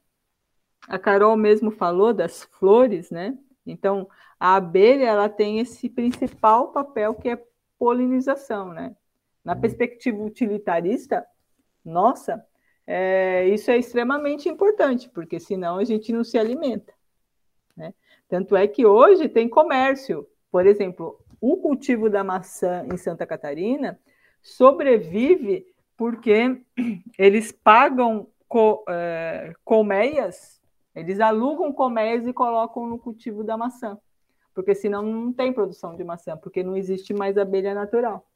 a 0.88 0.98
Carol 0.98 1.36
mesmo 1.36 1.72
falou 1.72 2.14
das 2.14 2.44
flores, 2.44 3.12
né? 3.12 3.38
Então, 3.66 4.10
a 4.40 4.56
abelha 4.56 5.06
ela 5.06 5.30
tem 5.30 5.60
esse 5.60 5.90
principal 5.90 6.72
papel 6.72 7.14
que 7.16 7.30
é 7.30 7.44
polinização, 7.78 8.74
né? 8.74 8.96
Na 9.44 9.56
perspectiva 9.56 10.22
utilitarista, 10.24 11.26
nossa, 11.84 12.46
é, 12.88 13.48
isso 13.50 13.72
é 13.72 13.78
extremamente 13.78 14.48
importante, 14.48 15.10
porque 15.10 15.40
senão 15.40 15.78
a 15.78 15.84
gente 15.84 16.12
não 16.14 16.24
se 16.24 16.38
alimenta. 16.38 16.94
Né? 17.76 17.94
Tanto 18.28 18.56
é 18.56 18.68
que 18.68 18.86
hoje 18.86 19.28
tem 19.28 19.50
comércio. 19.50 20.28
Por 20.52 20.66
exemplo, 20.66 21.20
o 21.42 21.58
cultivo 21.58 22.10
da 22.10 22.24
maçã 22.24 22.86
em 22.92 22.98
Santa 22.98 23.26
Catarina 23.26 24.00
sobrevive 24.42 25.66
porque 25.98 26.62
eles 27.18 27.52
pagam 27.52 28.28
co, 28.48 28.84
é, 28.88 29.54
colmeias, 29.64 30.62
eles 30.96 31.20
alugam 31.20 31.74
colmeias 31.74 32.28
e 32.28 32.34
colocam 32.34 32.88
no 32.88 33.00
cultivo 33.00 33.44
da 33.44 33.58
maçã, 33.58 33.98
porque 34.54 34.76
senão 34.76 35.02
não 35.02 35.34
tem 35.34 35.52
produção 35.52 35.96
de 35.96 36.04
maçã, 36.04 36.38
porque 36.38 36.64
não 36.64 36.76
existe 36.76 37.14
mais 37.14 37.38
abelha 37.38 37.74
natural. 37.74 38.28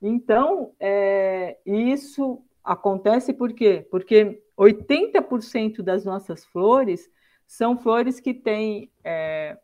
Então, 0.00 0.72
é, 0.78 1.58
isso 1.66 2.42
acontece 2.62 3.32
por 3.32 3.52
quê? 3.52 3.86
Porque 3.90 4.42
80% 4.56 5.82
das 5.82 6.04
nossas 6.04 6.44
flores 6.46 7.10
são 7.46 7.76
flores 7.76 8.20
que 8.20 8.32
têm 8.32 8.92
é, 9.02 9.58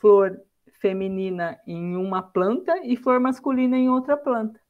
flor 0.00 0.40
feminina 0.80 1.60
em 1.66 1.96
uma 1.96 2.22
planta 2.22 2.76
e 2.84 2.96
flor 2.96 3.20
masculina 3.20 3.76
em 3.76 3.88
outra 3.88 4.16
planta. 4.16 4.60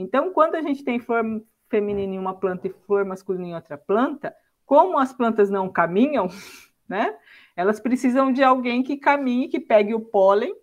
Então, 0.00 0.32
quando 0.32 0.54
a 0.54 0.62
gente 0.62 0.84
tem 0.84 0.98
flor 0.98 1.24
feminina 1.68 2.14
em 2.14 2.18
uma 2.18 2.34
planta 2.34 2.68
e 2.68 2.74
flor 2.86 3.04
masculina 3.04 3.48
em 3.48 3.54
outra 3.54 3.76
planta, 3.76 4.34
como 4.64 4.98
as 4.98 5.12
plantas 5.12 5.50
não 5.50 5.68
caminham, 5.68 6.28
né? 6.88 7.16
Elas 7.56 7.80
precisam 7.80 8.32
de 8.32 8.42
alguém 8.42 8.82
que 8.82 8.96
caminhe, 8.96 9.48
que 9.48 9.58
pegue 9.58 9.94
o 9.94 10.00
pólen, 10.00 10.54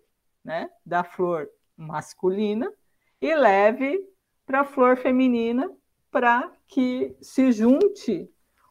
né, 0.42 0.70
da 0.84 1.02
flor 1.02 1.48
masculina 1.76 2.72
e 3.20 3.34
leve 3.34 4.00
para 4.46 4.60
a 4.60 4.64
flor 4.64 4.96
feminina 4.96 5.70
para 6.10 6.50
que 6.68 7.16
se 7.20 7.50
junte 7.50 8.30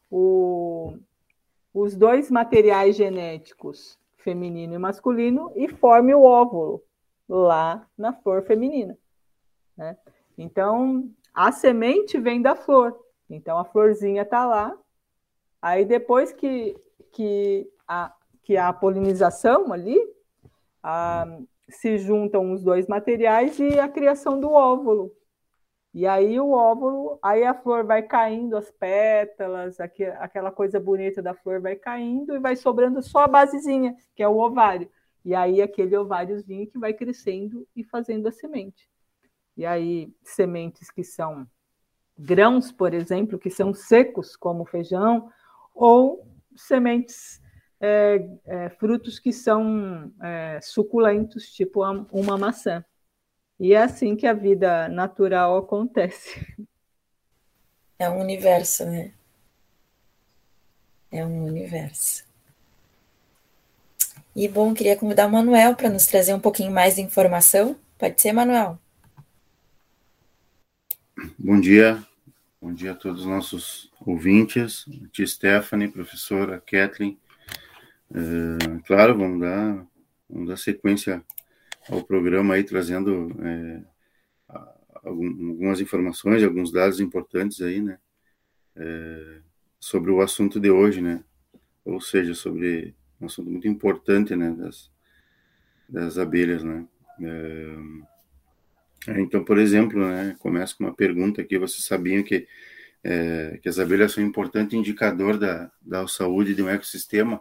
o, 0.09 0.97
os 1.73 1.95
dois 1.95 2.31
materiais 2.31 2.95
genéticos, 2.95 3.99
feminino 4.17 4.73
e 4.73 4.77
masculino, 4.79 5.51
e 5.55 5.67
forme 5.67 6.15
o 6.15 6.23
óvulo 6.23 6.81
lá 7.27 7.85
na 7.97 8.13
flor 8.13 8.41
feminina. 8.43 8.97
Né? 9.77 9.97
Então, 10.37 11.09
a 11.33 11.51
semente 11.51 12.17
vem 12.19 12.41
da 12.41 12.55
flor. 12.55 12.99
Então, 13.29 13.57
a 13.57 13.65
florzinha 13.65 14.23
está 14.23 14.45
lá. 14.45 14.77
Aí, 15.61 15.85
depois 15.85 16.31
que, 16.31 16.75
que, 17.11 17.69
a, 17.87 18.13
que 18.43 18.57
a 18.57 18.71
polinização 18.71 19.71
ali, 19.71 19.99
a, 20.83 21.25
se 21.69 21.97
juntam 21.97 22.53
os 22.53 22.63
dois 22.63 22.87
materiais 22.87 23.57
e 23.59 23.79
a 23.79 23.87
criação 23.87 24.39
do 24.39 24.51
óvulo. 24.51 25.11
E 25.93 26.05
aí 26.05 26.37
o 26.41 26.51
óvulo, 26.51 27.17
aí 27.21 27.45
a 27.45 27.53
flor 27.53 27.85
vai 27.85 28.03
caindo, 28.03 28.57
as 28.57 28.69
pétalas, 28.69 29.79
aquela 29.79 30.51
coisa 30.51 30.77
bonita 30.77 31.21
da 31.21 31.33
flor 31.33 31.61
vai 31.61 31.77
caindo 31.77 32.35
e 32.35 32.39
vai 32.39 32.57
sobrando 32.57 33.01
só 33.01 33.19
a 33.19 33.27
basezinha, 33.27 33.95
que 34.13 34.21
é 34.21 34.27
o 34.27 34.37
ovário. 34.37 34.89
E 35.23 35.33
aí 35.33 35.61
aquele 35.61 35.95
ováriozinho 35.95 36.67
que 36.67 36.77
vai 36.77 36.93
crescendo 36.93 37.65
e 37.73 37.81
fazendo 37.81 38.27
a 38.27 38.31
semente. 38.31 38.89
E 39.57 39.65
aí 39.65 40.13
sementes 40.23 40.91
que 40.91 41.03
são 41.03 41.47
grãos, 42.17 42.71
por 42.71 42.93
exemplo, 42.93 43.39
que 43.39 43.49
são 43.49 43.73
secos, 43.73 44.35
como 44.35 44.65
feijão, 44.65 45.29
ou 45.73 46.27
sementes 46.55 47.41
é, 47.79 48.25
é, 48.45 48.69
frutos 48.69 49.19
que 49.19 49.33
são 49.33 50.11
é, 50.21 50.59
suculentos, 50.61 51.51
tipo 51.51 51.83
uma 52.11 52.37
maçã. 52.37 52.83
E 53.59 53.73
é 53.73 53.81
assim 53.81 54.15
que 54.15 54.27
a 54.27 54.33
vida 54.33 54.87
natural 54.89 55.57
acontece. 55.57 56.39
É 57.97 58.09
um 58.09 58.19
universo, 58.19 58.83
né? 58.83 59.13
É 61.09 61.25
um 61.25 61.45
universo. 61.45 62.25
E 64.35 64.49
bom, 64.49 64.73
queria 64.73 64.97
convidar 64.97 65.27
o 65.27 65.31
Manuel 65.31 65.77
para 65.77 65.89
nos 65.89 66.05
trazer 66.05 66.33
um 66.33 66.39
pouquinho 66.41 66.73
mais 66.73 66.95
de 66.95 67.01
informação. 67.01 67.73
Pode 67.97 68.21
ser, 68.21 68.33
Manuel? 68.33 68.77
Bom 71.39 71.59
dia, 71.59 72.05
bom 72.61 72.73
dia 72.73 72.91
a 72.91 72.95
todos 72.95 73.21
os 73.21 73.27
nossos 73.27 73.91
ouvintes, 74.05 74.85
tia 75.11 75.25
Stephanie, 75.25 75.87
professora 75.87 76.61
Kathleen, 76.61 77.17
é, 78.13 78.79
claro, 78.85 79.17
vamos 79.17 79.39
dar, 79.39 79.87
vamos 80.29 80.49
dar 80.49 80.57
sequência 80.57 81.23
ao 81.89 82.03
programa 82.03 82.53
aí, 82.53 82.63
trazendo 82.63 83.31
é, 83.41 83.81
algumas 85.03 85.81
informações, 85.81 86.43
alguns 86.43 86.71
dados 86.71 86.99
importantes 86.99 87.61
aí, 87.61 87.81
né? 87.81 87.97
É, 88.75 89.39
sobre 89.79 90.11
o 90.11 90.21
assunto 90.21 90.59
de 90.59 90.69
hoje, 90.69 91.01
né? 91.01 91.23
Ou 91.83 91.99
seja, 92.01 92.33
sobre 92.33 92.95
um 93.19 93.25
assunto 93.25 93.49
muito 93.49 93.67
importante, 93.67 94.35
né? 94.35 94.51
Das, 94.51 94.91
das 95.87 96.17
abelhas, 96.17 96.63
né? 96.63 96.85
É, 97.21 97.75
então, 99.07 99.43
por 99.43 99.57
exemplo, 99.57 99.99
né? 99.99 100.35
Começa 100.39 100.75
com 100.75 100.83
uma 100.85 100.93
pergunta 100.93 101.41
aqui: 101.41 101.57
vocês 101.57 101.85
sabiam 101.85 102.23
que 102.23 102.47
é, 103.03 103.59
que 103.61 103.69
as 103.69 103.77
abelhas 103.77 104.13
são 104.13 104.23
um 104.23 104.27
importante 104.27 104.75
indicador 104.75 105.37
da, 105.37 105.71
da 105.79 106.07
saúde 106.07 106.55
de 106.55 106.63
um 106.63 106.69
ecossistema? 106.69 107.39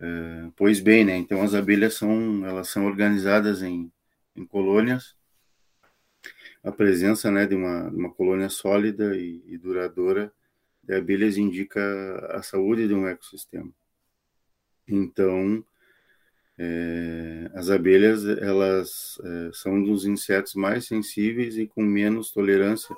Uh, 0.00 0.52
pois 0.56 0.78
bem, 0.78 1.04
né? 1.04 1.16
Então 1.16 1.42
as 1.42 1.52
abelhas 1.54 1.94
são 1.94 2.46
elas 2.46 2.68
são 2.68 2.86
organizadas 2.86 3.62
em, 3.62 3.90
em 4.36 4.46
colônias. 4.46 5.16
A 6.62 6.70
presença, 6.70 7.30
né, 7.30 7.46
de 7.46 7.54
uma, 7.54 7.90
de 7.90 7.96
uma 7.96 8.12
colônia 8.12 8.48
sólida 8.48 9.16
e, 9.16 9.42
e 9.46 9.58
duradoura 9.58 10.32
de 10.82 10.94
abelhas 10.94 11.36
indica 11.36 11.80
a 12.30 12.42
saúde 12.42 12.86
de 12.88 12.94
um 12.94 13.06
ecossistema. 13.06 13.72
Então, 14.86 15.64
é, 16.58 17.50
as 17.54 17.70
abelhas 17.70 18.24
elas 18.26 19.18
é, 19.24 19.50
são 19.52 19.74
um 19.74 19.84
dos 19.84 20.04
insetos 20.04 20.54
mais 20.54 20.86
sensíveis 20.86 21.56
e 21.56 21.66
com 21.66 21.82
menos 21.82 22.32
tolerância 22.32 22.94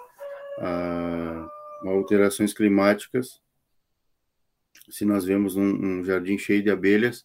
a, 0.59 1.49
a 1.85 1.89
alterações 1.89 2.55
climáticas 2.55 3.41
se 4.91 5.05
nós 5.05 5.25
vemos 5.25 5.57
um, 5.57 6.01
um 6.01 6.05
jardim 6.05 6.37
cheio 6.37 6.63
de 6.63 6.71
abelhas, 6.71 7.25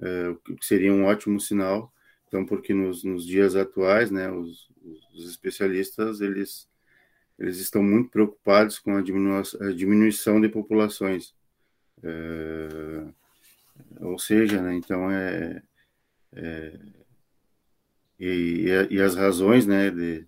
é, 0.00 0.28
o 0.28 0.36
que 0.36 0.66
seria 0.66 0.92
um 0.92 1.04
ótimo 1.04 1.40
sinal. 1.40 1.92
Então, 2.26 2.44
porque 2.44 2.74
nos, 2.74 3.04
nos 3.04 3.26
dias 3.26 3.54
atuais, 3.54 4.10
né, 4.10 4.30
os, 4.30 4.68
os, 5.14 5.28
especialistas 5.28 6.20
eles 6.20 6.68
eles 7.38 7.58
estão 7.58 7.82
muito 7.82 8.10
preocupados 8.10 8.78
com 8.78 8.96
a, 8.96 9.02
diminu 9.02 9.34
a 9.36 9.72
diminuição 9.72 10.40
de 10.40 10.48
populações. 10.48 11.34
É, 12.02 13.04
ou 14.00 14.18
seja, 14.18 14.60
né, 14.60 14.74
então 14.74 15.10
é, 15.10 15.62
é 16.36 16.78
e, 18.18 18.66
e, 18.90 19.00
as 19.00 19.14
razões, 19.14 19.66
né, 19.66 19.90
de, 19.90 20.26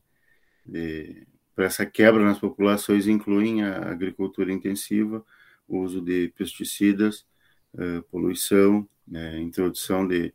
de 0.66 1.26
para 1.54 1.64
essa 1.64 1.84
quebra 1.84 2.22
nas 2.22 2.38
populações 2.38 3.08
incluem 3.08 3.64
a 3.64 3.90
agricultura 3.90 4.52
intensiva, 4.52 5.24
o 5.66 5.78
uso 5.78 6.00
de 6.00 6.28
pesticidas, 6.36 7.26
uh, 7.74 8.02
poluição, 8.10 8.88
né, 9.06 9.40
introdução 9.40 10.06
de, 10.06 10.32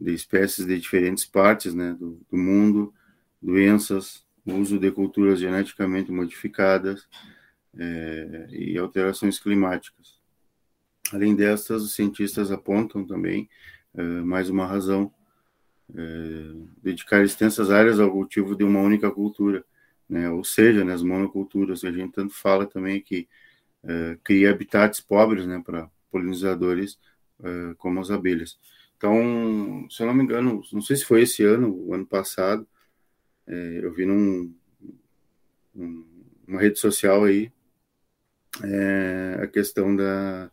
de 0.00 0.12
espécies 0.12 0.66
de 0.66 0.78
diferentes 0.78 1.24
partes 1.24 1.74
né, 1.74 1.94
do, 1.94 2.20
do 2.30 2.36
mundo, 2.36 2.94
doenças, 3.40 4.24
uso 4.46 4.78
de 4.78 4.90
culturas 4.90 5.40
geneticamente 5.40 6.12
modificadas 6.12 7.08
é, 7.76 8.48
e 8.50 8.76
alterações 8.76 9.38
climáticas. 9.38 10.20
Além 11.12 11.34
destas, 11.34 11.82
os 11.82 11.94
cientistas 11.94 12.50
apontam 12.50 13.04
também 13.04 13.48
é, 13.94 14.02
mais 14.02 14.48
uma 14.48 14.66
razão 14.66 15.12
é, 15.94 16.54
dedicar 16.82 17.22
extensas 17.22 17.70
áreas 17.70 18.00
ao 18.00 18.10
cultivo 18.10 18.56
de 18.56 18.64
uma 18.64 18.80
única 18.80 19.10
cultura, 19.10 19.64
né? 20.08 20.30
ou 20.30 20.44
seja, 20.44 20.84
né, 20.84 20.92
as 20.94 21.02
monoculturas, 21.02 21.84
a 21.84 21.92
gente 21.92 22.12
tanto 22.12 22.34
fala 22.34 22.66
também 22.66 23.00
que 23.00 23.28
é, 23.84 24.18
cria 24.22 24.50
habitats 24.50 25.00
pobres 25.00 25.46
né, 25.46 25.62
para 25.64 25.90
polinizadores 26.10 26.98
é, 27.42 27.74
como 27.76 28.00
as 28.00 28.10
abelhas. 28.10 28.58
Então, 28.96 29.86
se 29.90 30.02
eu 30.02 30.06
não 30.06 30.14
me 30.14 30.22
engano, 30.22 30.62
não 30.72 30.80
sei 30.80 30.96
se 30.96 31.04
foi 31.04 31.22
esse 31.22 31.42
ano, 31.42 31.74
o 31.74 31.92
ano 31.92 32.06
passado, 32.06 32.66
eu 33.44 33.92
vi 33.92 34.06
num, 34.06 34.54
num, 35.74 36.06
uma 36.46 36.60
rede 36.60 36.78
social 36.78 37.24
aí 37.24 37.52
é, 38.62 39.40
a 39.42 39.46
questão 39.46 39.94
da, 39.94 40.50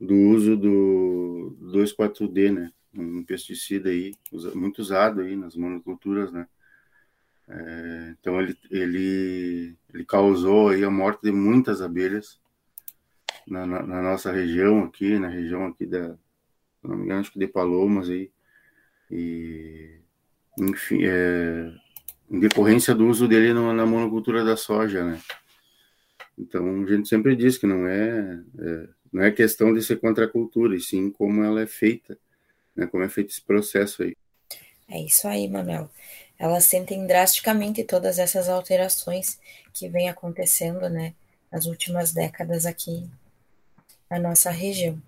do 0.00 0.14
uso 0.14 0.56
do 0.56 1.56
2,4-D, 1.60 2.50
né? 2.52 2.72
Um 2.94 3.24
pesticida 3.24 3.90
aí, 3.90 4.14
muito 4.54 4.78
usado 4.78 5.20
aí 5.20 5.36
nas 5.36 5.56
monoculturas, 5.56 6.32
né? 6.32 6.46
É, 7.48 8.14
então 8.18 8.40
ele, 8.40 8.58
ele, 8.70 9.76
ele 9.94 10.04
causou 10.04 10.70
aí 10.70 10.82
a 10.84 10.90
morte 10.90 11.22
de 11.22 11.30
muitas 11.30 11.80
abelhas 11.80 12.40
na, 13.46 13.64
na, 13.64 13.82
na, 13.82 14.02
nossa 14.02 14.32
região 14.32 14.82
aqui, 14.84 15.16
na 15.18 15.28
região 15.28 15.66
aqui 15.66 15.86
da, 15.86 16.18
não 16.82 16.96
me 16.96 17.04
engano, 17.04 17.20
acho 17.20 17.32
que 17.32 17.38
de 17.38 17.46
Palomas 17.46 18.08
aí, 18.08 18.32
e 19.08 20.00
enfim, 20.58 21.04
é, 21.04 21.72
em 22.28 22.40
decorrência 22.40 22.94
do 22.94 23.06
uso 23.06 23.28
dele 23.28 23.52
no, 23.52 23.72
na 23.72 23.86
monocultura 23.86 24.44
da 24.44 24.56
soja, 24.56 25.04
né? 25.04 25.20
Então 26.36 26.82
a 26.82 26.86
gente 26.86 27.08
sempre 27.08 27.36
diz 27.36 27.56
que 27.56 27.66
não 27.66 27.86
é, 27.86 28.42
é 28.58 28.88
não 29.12 29.22
é 29.22 29.30
questão 29.30 29.72
de 29.72 29.82
ser 29.82 29.96
contra 29.96 30.24
a 30.24 30.28
cultura, 30.28 30.76
e 30.76 30.80
sim 30.80 31.10
como 31.10 31.42
ela 31.42 31.60
é 31.60 31.66
feita, 31.66 32.18
né? 32.74 32.86
Como 32.86 33.02
é 33.02 33.08
feito 33.08 33.30
esse 33.30 33.42
processo 33.42 34.02
aí. 34.02 34.14
É 34.88 35.00
isso 35.00 35.26
aí, 35.26 35.48
Manuel. 35.48 35.90
Elas 36.38 36.64
sentem 36.64 37.06
drasticamente 37.06 37.82
todas 37.82 38.18
essas 38.18 38.48
alterações 38.48 39.40
que 39.72 39.88
vêm 39.88 40.08
acontecendo, 40.08 40.88
né, 40.88 41.14
nas 41.50 41.66
últimas 41.66 42.12
décadas 42.12 42.66
aqui 42.66 43.04
na 44.10 44.18
nossa 44.18 44.50
região. 44.50 45.00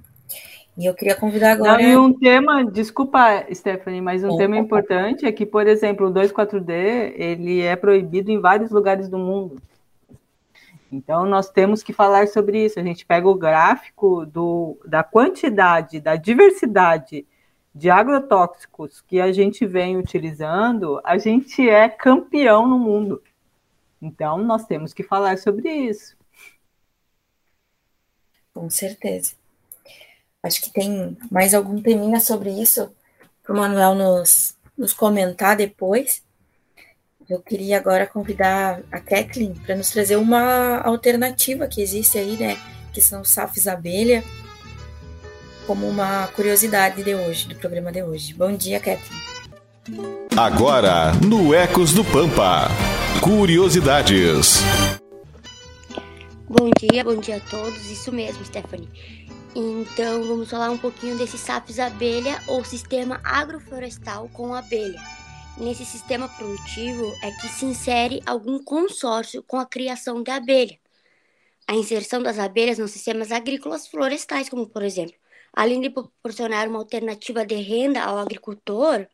E 0.77 0.87
eu 0.87 0.95
queria 0.95 1.15
convidar 1.15 1.53
agora. 1.53 1.83
Não, 1.83 1.91
e 1.91 1.97
um 1.97 2.13
tema, 2.13 2.65
desculpa, 2.65 3.45
Stephanie, 3.53 4.01
mas 4.01 4.23
um 4.23 4.37
tema 4.37 4.57
importante 4.57 5.27
é 5.27 5.33
que, 5.33 5.45
por 5.45 5.67
exemplo, 5.67 6.07
o 6.07 6.13
2,4-D 6.13 7.15
ele 7.17 7.61
é 7.63 7.75
proibido 7.75 8.31
em 8.31 8.39
vários 8.39 8.71
lugares 8.71 9.09
do 9.09 9.19
mundo. 9.19 9.61
Então, 10.91 11.27
nós 11.27 11.51
temos 11.51 11.83
que 11.83 11.93
falar 11.93 12.29
sobre 12.29 12.65
isso. 12.65 12.81
A 12.81 12.83
gente 12.83 13.05
pega 13.05 13.29
o 13.29 13.35
gráfico 13.35 14.25
do, 14.25 14.79
da 14.87 15.03
quantidade, 15.03 16.01
da 16.01 16.17
diversidade 16.17 17.27
de 17.75 17.91
agrotóxicos 17.91 19.01
que 19.03 19.21
a 19.21 19.31
gente 19.31 19.65
vem 19.67 19.97
utilizando, 19.97 21.01
a 21.05 21.17
gente 21.17 21.69
é 21.69 21.89
campeão 21.89 22.67
no 22.67 22.79
mundo. 22.79 23.23
Então, 24.01 24.39
nós 24.39 24.65
temos 24.65 24.93
que 24.93 25.03
falar 25.03 25.39
sobre 25.39 25.71
isso. 25.71 26.17
Com 28.53 28.69
certeza. 28.71 29.35
Acho 30.43 30.63
que 30.63 30.73
tem 30.73 31.17
mais 31.31 31.55
algum 31.55 31.81
teminha 31.81 32.21
sobre 32.21 32.51
isso 32.51 32.93
para 33.43 33.55
o 33.55 33.57
Manuel 33.57 33.95
nos, 33.95 34.57
nos 34.77 34.93
comentar 34.93 35.57
depois. 35.57 36.23
Eu 37.29 37.41
queria 37.41 37.77
agora 37.77 38.07
convidar 38.07 38.81
a 38.91 38.99
Kathleen 38.99 39.53
para 39.53 39.77
nos 39.77 39.91
trazer 39.91 40.17
uma 40.17 40.79
alternativa 40.79 41.67
que 41.67 41.83
existe 41.83 42.17
aí, 42.17 42.39
né? 42.39 42.57
Que 42.91 43.03
são 43.03 43.21
os 43.21 43.29
safes 43.29 43.67
abelha, 43.67 44.25
como 45.67 45.87
uma 45.87 46.29
curiosidade 46.29 47.03
de 47.03 47.15
hoje, 47.15 47.47
do 47.47 47.55
programa 47.55 47.93
de 47.93 48.03
hoje. 48.03 48.33
Bom 48.33 48.57
dia, 48.57 48.81
Kathleen. 48.81 49.21
Agora, 50.35 51.13
no 51.23 51.53
Ecos 51.53 51.93
do 51.93 52.03
Pampa, 52.03 52.69
curiosidades. 53.21 54.63
Bom 56.49 56.71
dia, 56.81 57.05
bom 57.05 57.17
dia 57.17 57.37
a 57.37 57.41
todos. 57.41 57.91
Isso 57.91 58.11
mesmo, 58.11 58.43
Stephanie. 58.43 58.89
Então, 59.55 60.27
vamos 60.27 60.49
falar 60.49 60.71
um 60.71 60.79
pouquinho 60.79 61.19
desse 61.19 61.37
SAPS 61.37 61.79
abelha 61.79 62.39
ou 62.47 62.65
sistema 62.65 63.21
agroflorestal 63.23 64.31
com 64.33 64.55
abelha. 64.55 64.99
Nesse 65.61 65.85
sistema 65.85 66.29
produtivo 66.29 67.13
é 67.21 67.33
que 67.33 67.49
se 67.49 67.65
insere 67.65 68.23
algum 68.25 68.63
consórcio 68.63 69.43
com 69.43 69.57
a 69.59 69.67
criação 69.67 70.23
de 70.23 70.31
abelha. 70.31 70.79
A 71.67 71.75
inserção 71.75 72.23
das 72.23 72.39
abelhas 72.39 72.79
nos 72.79 72.93
sistemas 72.93 73.33
agrícolas 73.33 73.89
florestais, 73.89 74.49
como 74.49 74.69
por 74.69 74.85
exemplo, 74.85 75.17
além 75.53 75.81
de 75.81 75.91
proporcionar 75.91 76.69
uma 76.69 76.79
alternativa 76.79 77.45
de 77.45 77.57
renda 77.57 78.01
ao 78.05 78.19
agricultor, 78.19 79.09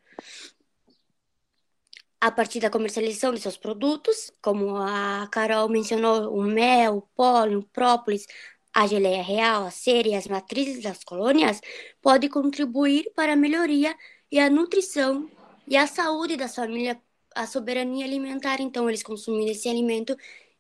a 2.21 2.31
partir 2.31 2.61
da 2.61 2.69
comercialização 2.69 3.33
de 3.33 3.41
seus 3.41 3.57
produtos, 3.57 4.31
como 4.43 4.77
a 4.77 5.27
Carol 5.33 5.69
mencionou, 5.71 6.31
o 6.31 6.43
mel, 6.43 6.99
o 6.99 7.03
pólen, 7.17 7.57
o 7.57 7.63
própolis, 7.63 8.27
a 8.73 8.87
geleia 8.87 9.23
real, 9.23 9.65
a 9.65 9.71
cera 9.71 10.09
e 10.09 10.15
as 10.15 10.27
matrizes 10.27 10.83
das 10.83 11.03
colônias 11.05 11.63
pode 12.03 12.29
contribuir 12.29 13.11
para 13.17 13.33
a 13.33 13.37
melhoria 13.37 13.97
e 14.31 14.39
a 14.39 14.51
nutrição 14.51 15.31
e 15.67 15.77
a 15.77 15.87
saúde 15.87 16.37
das 16.37 16.55
famílias, 16.55 16.97
a 17.35 17.47
soberania 17.47 18.05
alimentar. 18.05 18.61
Então, 18.61 18.89
eles 18.89 19.03
consumem 19.03 19.49
esse 19.49 19.69
alimento 19.69 20.17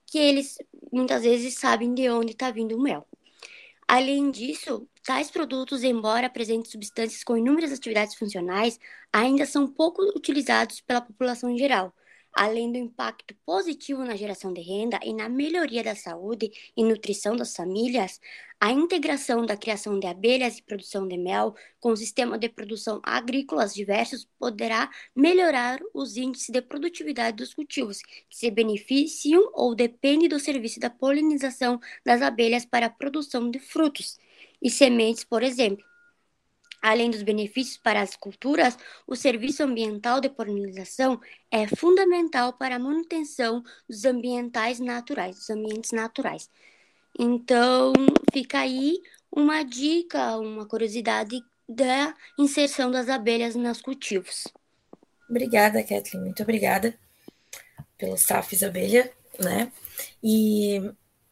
que 0.06 0.18
eles 0.18 0.58
muitas 0.92 1.22
vezes 1.22 1.54
sabem 1.54 1.94
de 1.94 2.08
onde 2.10 2.32
está 2.32 2.50
vindo 2.50 2.76
o 2.76 2.82
mel. 2.82 3.06
Além 3.86 4.30
disso, 4.30 4.88
tais 5.04 5.30
produtos, 5.30 5.82
embora 5.84 6.26
apresentem 6.26 6.70
substâncias 6.70 7.22
com 7.22 7.36
inúmeras 7.36 7.72
atividades 7.72 8.14
funcionais, 8.14 8.78
ainda 9.12 9.44
são 9.46 9.66
pouco 9.66 10.02
utilizados 10.16 10.80
pela 10.80 11.00
população 11.00 11.50
em 11.50 11.58
geral 11.58 11.94
além 12.34 12.72
do 12.72 12.78
impacto 12.78 13.34
positivo 13.46 14.04
na 14.04 14.16
geração 14.16 14.52
de 14.52 14.60
renda 14.60 14.98
e 15.02 15.14
na 15.14 15.28
melhoria 15.28 15.84
da 15.84 15.94
saúde 15.94 16.50
e 16.76 16.82
nutrição 16.82 17.36
das 17.36 17.54
famílias, 17.54 18.20
a 18.60 18.72
integração 18.72 19.44
da 19.46 19.56
criação 19.56 20.00
de 20.00 20.06
abelhas 20.06 20.58
e 20.58 20.62
produção 20.62 21.06
de 21.06 21.16
mel 21.16 21.54
com 21.78 21.90
o 21.90 21.96
sistema 21.96 22.38
de 22.38 22.48
produção 22.48 23.00
agrícolas 23.02 23.74
diversos 23.74 24.26
poderá 24.38 24.90
melhorar 25.14 25.78
os 25.92 26.16
índices 26.16 26.48
de 26.48 26.62
produtividade 26.62 27.36
dos 27.36 27.54
cultivos, 27.54 28.00
que 28.02 28.36
se 28.36 28.50
beneficiam 28.50 29.50
ou 29.52 29.74
dependem 29.74 30.28
do 30.28 30.40
serviço 30.40 30.80
da 30.80 30.90
polinização 30.90 31.78
das 32.04 32.22
abelhas 32.22 32.64
para 32.64 32.86
a 32.86 32.90
produção 32.90 33.50
de 33.50 33.58
frutos 33.58 34.18
e 34.62 34.70
sementes, 34.70 35.24
por 35.24 35.42
exemplo. 35.42 35.93
Além 36.84 37.10
dos 37.10 37.22
benefícios 37.22 37.78
para 37.78 38.02
as 38.02 38.14
culturas, 38.14 38.76
o 39.06 39.16
serviço 39.16 39.62
ambiental 39.62 40.20
de 40.20 40.28
polinização 40.28 41.18
é 41.50 41.66
fundamental 41.66 42.52
para 42.52 42.76
a 42.76 42.78
manutenção 42.78 43.62
dos 43.88 44.04
ambientais 44.04 44.80
naturais, 44.80 45.36
dos 45.36 45.48
ambientes 45.48 45.92
naturais. 45.92 46.50
Então, 47.18 47.94
fica 48.30 48.58
aí 48.58 49.00
uma 49.32 49.62
dica, 49.62 50.36
uma 50.36 50.66
curiosidade 50.68 51.42
da 51.66 52.14
inserção 52.38 52.90
das 52.90 53.08
abelhas 53.08 53.54
nos 53.54 53.80
cultivos. 53.80 54.44
Obrigada, 55.26 55.82
Kathleen, 55.82 56.24
muito 56.24 56.42
obrigada 56.42 56.94
pelo 57.96 58.18
SAFs 58.18 58.62
abelha, 58.62 59.10
né? 59.42 59.72
E, 60.22 60.82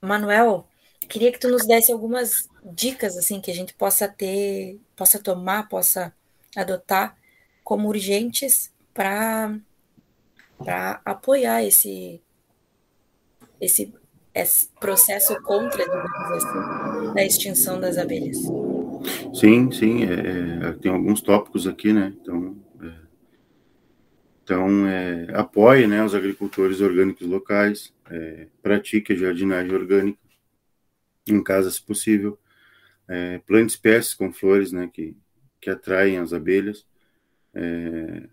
Manuel, 0.01 0.67
queria 1.11 1.31
que 1.31 1.39
tu 1.39 1.51
nos 1.51 1.67
desse 1.67 1.93
algumas 1.93 2.49
dicas 2.65 3.17
assim 3.17 3.41
que 3.41 3.51
a 3.51 3.55
gente 3.55 3.75
possa 3.75 4.09
ter, 4.09 4.79
possa 4.97 5.19
tomar, 5.19 5.69
possa 5.69 6.13
adotar 6.57 7.17
como 7.65 7.89
urgentes 7.89 8.73
para 8.95 9.59
para 10.59 11.01
apoiar 11.05 11.65
esse, 11.65 12.21
esse 13.61 13.93
esse 14.35 14.69
processo 14.81 15.41
contra 15.43 15.85
assim, 15.85 17.15
da 17.15 17.25
extinção 17.25 17.79
das 17.79 17.99
abelhas. 17.99 18.39
Sim, 19.35 19.71
sim, 19.71 20.05
é, 20.05 20.69
é, 20.69 20.73
tem 20.75 20.91
alguns 20.91 21.21
tópicos 21.21 21.67
aqui, 21.67 21.93
né? 21.93 22.15
Então, 22.21 22.57
é, 22.81 22.93
então 24.43 24.87
é, 24.87 25.27
apoie 25.35 25.87
né, 25.87 26.03
os 26.03 26.15
agricultores 26.15 26.81
orgânicos 26.81 27.27
locais, 27.27 27.93
é, 28.11 28.47
pratique 28.63 29.13
a 29.13 29.17
jardinagem 29.17 29.75
orgânica 29.75 30.19
em 31.27 31.43
casa, 31.43 31.71
se 31.71 31.83
possível, 31.83 32.39
é, 33.13 33.39
plante 33.41 33.71
espécies 33.71 34.15
com 34.15 34.33
flores, 34.33 34.73
né, 34.73 34.89
que, 34.93 35.15
que 35.61 35.69
atraem 35.69 36.17
as 36.17 36.33
abelhas, 36.33 36.87
é, 37.55 38.29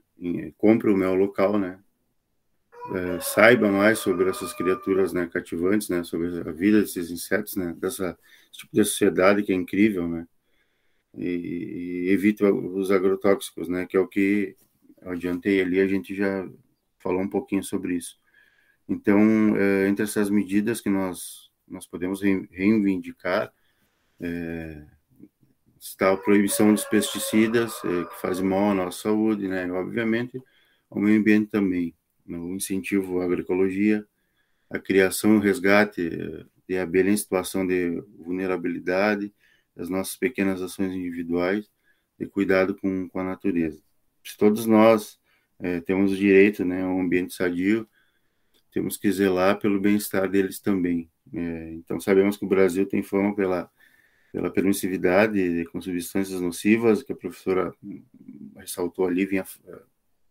compre 0.58 0.90
o 0.90 0.96
mel 0.96 1.16
local, 1.16 1.60
né, 1.60 1.80
é, 2.96 3.20
saiba 3.20 3.70
mais 3.70 4.00
sobre 4.00 4.30
essas 4.30 4.54
criaturas, 4.54 5.12
né, 5.12 5.28
cativantes, 5.28 5.90
né, 5.90 6.02
sobre 6.04 6.28
a 6.48 6.52
vida 6.54 6.80
desses 6.80 7.12
insetos, 7.12 7.58
né, 7.58 7.76
dessa 7.78 8.18
tipo 8.52 8.74
de 8.74 8.86
sociedade 8.86 9.44
que 9.44 9.52
é 9.52 9.56
incrível, 9.56 10.08
né, 10.08 10.26
e, 11.18 12.06
e 12.08 12.10
evite 12.12 12.44
os 12.46 12.90
agrotóxicos, 12.90 13.68
né, 13.68 13.86
que 13.86 13.98
é 13.98 14.00
o 14.00 14.08
que 14.08 14.56
eu 15.02 15.12
adiantei 15.12 15.62
ali, 15.62 15.82
a 15.82 15.88
gente 15.88 16.16
já 16.16 16.48
falou 17.00 17.22
um 17.22 17.30
pouquinho 17.30 17.64
sobre 17.64 17.96
isso. 17.96 18.18
Então, 18.88 19.56
é, 19.58 19.88
entre 19.88 20.04
essas 20.04 20.30
medidas 20.30 20.82
que 20.82 20.90
nós 20.90 21.50
nós 21.68 21.86
podemos 21.86 22.22
reivindicar 22.22 23.54
é, 24.22 24.86
está 25.80 26.12
a 26.12 26.18
proibição 26.18 26.74
dos 26.74 26.84
pesticidas, 26.86 27.74
é, 27.84 28.06
que 28.06 28.22
fazem 28.22 28.46
mal 28.46 28.72
à 28.72 28.74
nossa 28.74 29.04
saúde, 29.04 29.48
né? 29.48 29.68
E, 29.68 29.72
obviamente, 29.72 30.42
ao 30.90 31.00
meio 31.00 31.20
ambiente 31.20 31.50
também. 31.50 31.96
O 32.28 32.56
incentivo 32.56 33.22
à 33.22 33.26
agroecologia, 33.26 34.06
a 34.70 34.78
criação 34.78 35.38
e 35.38 35.42
resgate 35.42 36.10
de 36.68 36.78
abelha 36.78 37.10
em 37.10 37.18
situação 37.18 37.66
de 37.66 38.02
vulnerabilidade, 38.18 39.34
as 39.76 39.90
nossas 39.90 40.16
pequenas 40.16 40.62
ações 40.62 40.94
individuais 40.94 41.68
de 42.20 42.28
cuidado 42.28 42.76
com, 42.76 43.08
com 43.10 43.20
a 43.20 43.24
natureza. 43.24 43.82
Se 44.24 44.38
todos 44.38 44.66
nós 44.66 45.20
é, 45.58 45.80
temos 45.82 46.12
o 46.12 46.16
direito 46.16 46.64
né, 46.64 46.84
a 46.84 46.88
um 46.88 47.02
ambiente 47.02 47.34
sadio, 47.34 47.88
temos 48.72 48.98
que 48.98 49.12
zelar 49.12 49.58
pelo 49.60 49.80
bem-estar 49.80 50.30
deles 50.30 50.60
também. 50.60 51.10
É, 51.34 51.72
então, 51.74 52.00
sabemos 52.00 52.38
que 52.38 52.46
o 52.46 52.50
Brasil 52.50 52.86
tem 52.86 53.02
fama 53.02 53.36
pela 53.36 53.72
pela 54.32 54.52
permissividade 54.52 55.66
com 55.72 55.82
substâncias 55.82 56.40
nocivas, 56.40 57.02
que 57.02 57.12
a 57.12 57.16
professora 57.16 57.74
ressaltou 58.56 59.08
ali, 59.08 59.26
vinha, 59.26 59.44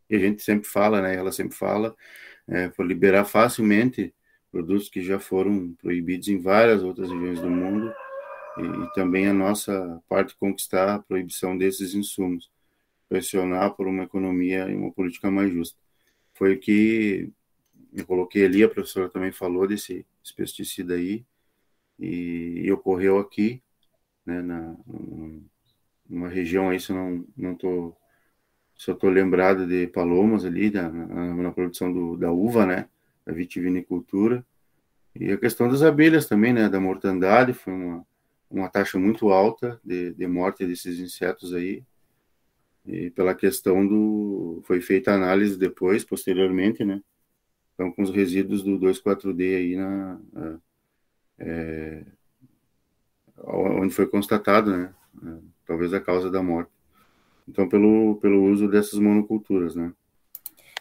e 0.08 0.16
a 0.16 0.18
gente 0.18 0.42
sempre 0.42 0.68
fala, 0.68 1.02
né, 1.02 1.14
ela 1.14 1.32
sempre 1.32 1.56
fala, 1.56 1.94
é, 2.46 2.68
por 2.68 2.86
liberar 2.86 3.24
facilmente 3.24 4.14
produtos 4.50 4.88
que 4.88 5.02
já 5.02 5.18
foram 5.18 5.74
proibidos 5.74 6.28
em 6.28 6.38
várias 6.38 6.82
outras 6.82 7.10
regiões 7.10 7.40
do 7.40 7.50
mundo, 7.50 7.92
e, 8.58 8.62
e 8.62 8.92
também 8.92 9.26
a 9.28 9.34
nossa 9.34 10.02
parte 10.08 10.36
conquistar 10.36 10.94
a 10.94 10.98
proibição 10.98 11.58
desses 11.58 11.94
insumos, 11.94 12.50
pressionar 13.08 13.74
por 13.74 13.86
uma 13.86 14.04
economia 14.04 14.68
e 14.68 14.74
uma 14.74 14.92
política 14.92 15.30
mais 15.30 15.52
justa. 15.52 15.78
Foi 16.34 16.54
o 16.54 16.58
que 16.58 17.30
eu 17.92 18.06
coloquei 18.06 18.44
ali, 18.44 18.62
a 18.62 18.68
professora 18.68 19.08
também 19.08 19.32
falou 19.32 19.66
desse, 19.66 20.06
desse 20.22 20.34
pesticida 20.34 20.94
aí, 20.94 21.24
e, 21.98 22.62
e 22.64 22.72
ocorreu 22.72 23.18
aqui, 23.18 23.60
né, 24.28 24.42
na, 24.42 24.76
numa 26.08 26.28
região 26.28 26.68
aí, 26.68 26.78
se 26.78 26.92
não, 26.92 27.24
não 27.34 27.54
tô, 27.54 27.96
eu 28.86 28.94
tô 28.94 29.08
lembrado 29.08 29.66
de 29.66 29.86
Palomas 29.86 30.44
ali, 30.44 30.70
da, 30.70 30.90
na, 30.90 31.34
na 31.34 31.50
produção 31.50 31.90
do, 31.90 32.16
da 32.16 32.30
uva, 32.30 32.66
né, 32.66 32.88
da 33.24 33.32
vitivinicultura, 33.32 34.44
e 35.14 35.32
a 35.32 35.38
questão 35.38 35.68
das 35.68 35.82
abelhas 35.82 36.26
também, 36.26 36.52
né, 36.52 36.68
da 36.68 36.78
mortandade, 36.78 37.54
foi 37.54 37.72
uma, 37.72 38.06
uma 38.50 38.68
taxa 38.68 38.98
muito 38.98 39.30
alta 39.30 39.80
de, 39.82 40.12
de 40.12 40.26
morte 40.26 40.66
desses 40.66 40.98
insetos 40.98 41.54
aí, 41.54 41.82
e 42.86 43.10
pela 43.10 43.34
questão 43.34 43.86
do, 43.86 44.62
foi 44.66 44.82
feita 44.82 45.10
a 45.10 45.14
análise 45.14 45.58
depois, 45.58 46.04
posteriormente, 46.04 46.84
né, 46.84 47.02
então 47.74 47.90
com 47.90 48.02
os 48.02 48.10
resíduos 48.10 48.62
do 48.62 48.78
2,4-D 48.78 49.56
aí 49.56 49.76
na, 49.76 50.20
é, 51.38 52.04
onde 53.44 53.94
foi 53.94 54.06
constatado, 54.06 54.76
né, 54.76 54.94
é, 55.24 55.38
talvez 55.66 55.92
a 55.94 56.00
causa 56.00 56.30
da 56.30 56.42
morte. 56.42 56.70
Então, 57.48 57.68
pelo, 57.68 58.16
pelo 58.16 58.44
uso 58.44 58.68
dessas 58.68 58.98
monoculturas, 58.98 59.74
né. 59.74 59.92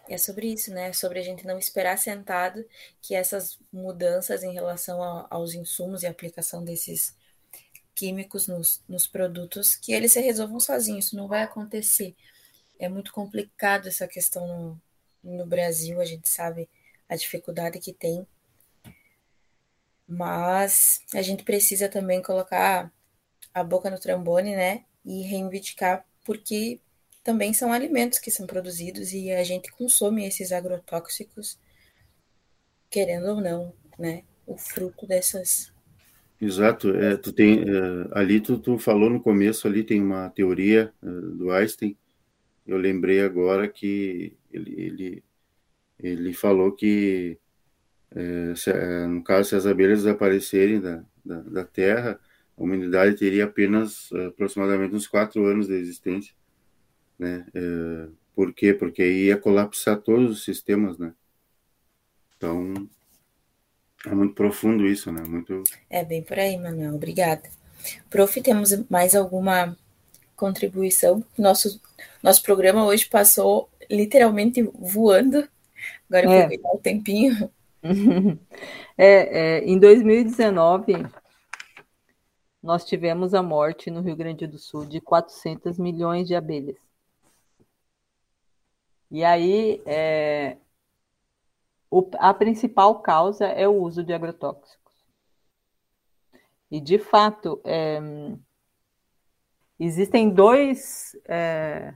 É 0.09 0.17
sobre 0.17 0.53
isso, 0.53 0.73
né? 0.73 0.93
Sobre 0.93 1.19
a 1.19 1.21
gente 1.21 1.45
não 1.45 1.57
esperar 1.57 1.97
sentado 1.97 2.65
que 3.01 3.13
essas 3.13 3.59
mudanças 3.71 4.41
em 4.41 4.53
relação 4.53 5.03
a, 5.03 5.27
aos 5.29 5.53
insumos 5.53 6.03
e 6.03 6.07
aplicação 6.07 6.63
desses 6.63 7.13
químicos 7.93 8.47
nos, 8.47 8.81
nos 8.87 9.07
produtos, 9.07 9.75
que 9.75 9.91
eles 9.91 10.13
se 10.13 10.21
resolvam 10.21 10.59
sozinhos. 10.59 11.07
Isso 11.07 11.15
não 11.15 11.27
vai 11.27 11.43
acontecer. 11.43 12.15
É 12.79 12.87
muito 12.87 13.11
complicado 13.11 13.87
essa 13.87 14.07
questão 14.07 14.79
no, 15.23 15.37
no 15.37 15.45
Brasil, 15.45 15.99
a 15.99 16.05
gente 16.05 16.29
sabe 16.29 16.69
a 17.09 17.15
dificuldade 17.15 17.79
que 17.79 17.91
tem 17.91 18.25
mas 20.07 21.01
a 21.13 21.21
gente 21.21 21.43
precisa 21.43 21.89
também 21.89 22.21
colocar 22.21 22.91
a 23.53 23.63
boca 23.63 23.89
no 23.89 23.99
trombone, 23.99 24.55
né? 24.55 24.85
E 25.03 25.23
reivindicar, 25.23 26.05
porque 26.23 26.79
também 27.23 27.53
são 27.53 27.73
alimentos 27.73 28.19
que 28.19 28.31
são 28.31 28.47
produzidos 28.47 29.11
e 29.11 29.31
a 29.31 29.43
gente 29.43 29.71
consome 29.71 30.25
esses 30.25 30.51
agrotóxicos, 30.51 31.59
querendo 32.89 33.27
ou 33.27 33.41
não, 33.41 33.73
né? 33.99 34.23
O 34.45 34.57
fruto 34.57 35.05
dessas. 35.05 35.73
Exato. 36.39 36.95
É, 36.95 37.17
tu 37.17 37.33
tem, 37.33 37.61
é, 37.61 37.63
ali 38.11 38.39
tu, 38.39 38.57
tu 38.57 38.77
falou 38.79 39.09
no 39.09 39.21
começo, 39.21 39.67
ali 39.67 39.83
tem 39.83 40.01
uma 40.01 40.29
teoria 40.29 40.93
é, 41.03 41.05
do 41.07 41.51
Einstein. 41.51 41.97
Eu 42.65 42.77
lembrei 42.77 43.21
agora 43.21 43.67
que 43.67 44.37
ele, 44.51 44.81
ele, 44.81 45.23
ele 45.99 46.33
falou 46.33 46.71
que 46.71 47.37
é, 48.15 48.55
se, 48.55 48.69
é, 48.69 49.05
no 49.05 49.23
caso, 49.23 49.49
se 49.49 49.55
as 49.55 49.65
abelhas 49.65 50.03
desaparecerem 50.03 50.79
da, 50.79 51.03
da, 51.23 51.41
da, 51.41 51.65
Terra, 51.65 52.19
a 52.57 52.63
humanidade 52.63 53.15
teria 53.15 53.45
apenas 53.45 54.09
é, 54.13 54.27
aproximadamente 54.27 54.95
uns 54.95 55.07
quatro 55.07 55.45
anos 55.45 55.67
de 55.67 55.73
existência. 55.73 56.33
Né? 57.19 57.45
É, 57.53 58.07
por 58.35 58.53
quê? 58.53 58.73
Porque 58.73 59.01
aí 59.01 59.25
ia 59.25 59.37
colapsar 59.37 59.97
todos 59.97 60.31
os 60.31 60.43
sistemas, 60.43 60.97
né? 60.97 61.13
Então, 62.37 62.87
é 64.05 64.13
muito 64.13 64.35
profundo 64.35 64.85
isso, 64.85 65.11
né? 65.11 65.23
Muito... 65.27 65.63
É 65.89 66.05
bem 66.05 66.21
por 66.21 66.37
aí, 66.37 66.57
Manuel. 66.57 66.95
Obrigada. 66.95 67.49
Prof, 68.09 68.41
temos 68.41 68.71
mais 68.89 69.15
alguma 69.15 69.75
contribuição? 70.35 71.23
Nosso, 71.37 71.81
nosso 72.21 72.43
programa 72.43 72.85
hoje 72.85 73.05
passou 73.05 73.69
literalmente 73.89 74.61
voando. 74.77 75.47
Agora 76.09 76.25
eu 76.25 76.31
é. 76.31 76.39
vou 76.41 76.49
pegar 76.49 76.69
o 76.75 76.77
tempinho. 76.77 77.49
É, 78.99 79.59
é, 79.59 79.59
em 79.59 79.77
2019, 79.77 80.93
nós 82.63 82.83
tivemos 82.83 83.35
a 83.35 83.43
morte 83.43 83.91
no 83.91 84.01
Rio 84.01 84.15
Grande 84.15 84.47
do 84.47 84.57
Sul 84.57 84.85
de 84.85 84.99
400 84.99 85.77
milhões 85.77 86.27
de 86.27 86.35
abelhas. 86.35 86.77
E 89.11 89.23
aí, 89.23 89.81
é, 89.85 90.57
o, 91.89 92.09
a 92.17 92.33
principal 92.33 93.01
causa 93.01 93.45
é 93.45 93.67
o 93.67 93.81
uso 93.81 94.03
de 94.03 94.13
agrotóxicos. 94.13 94.93
E, 96.69 96.81
de 96.81 96.99
fato, 96.99 97.61
é, 97.63 97.99
existem 99.79 100.29
dois, 100.29 101.15
é, 101.25 101.93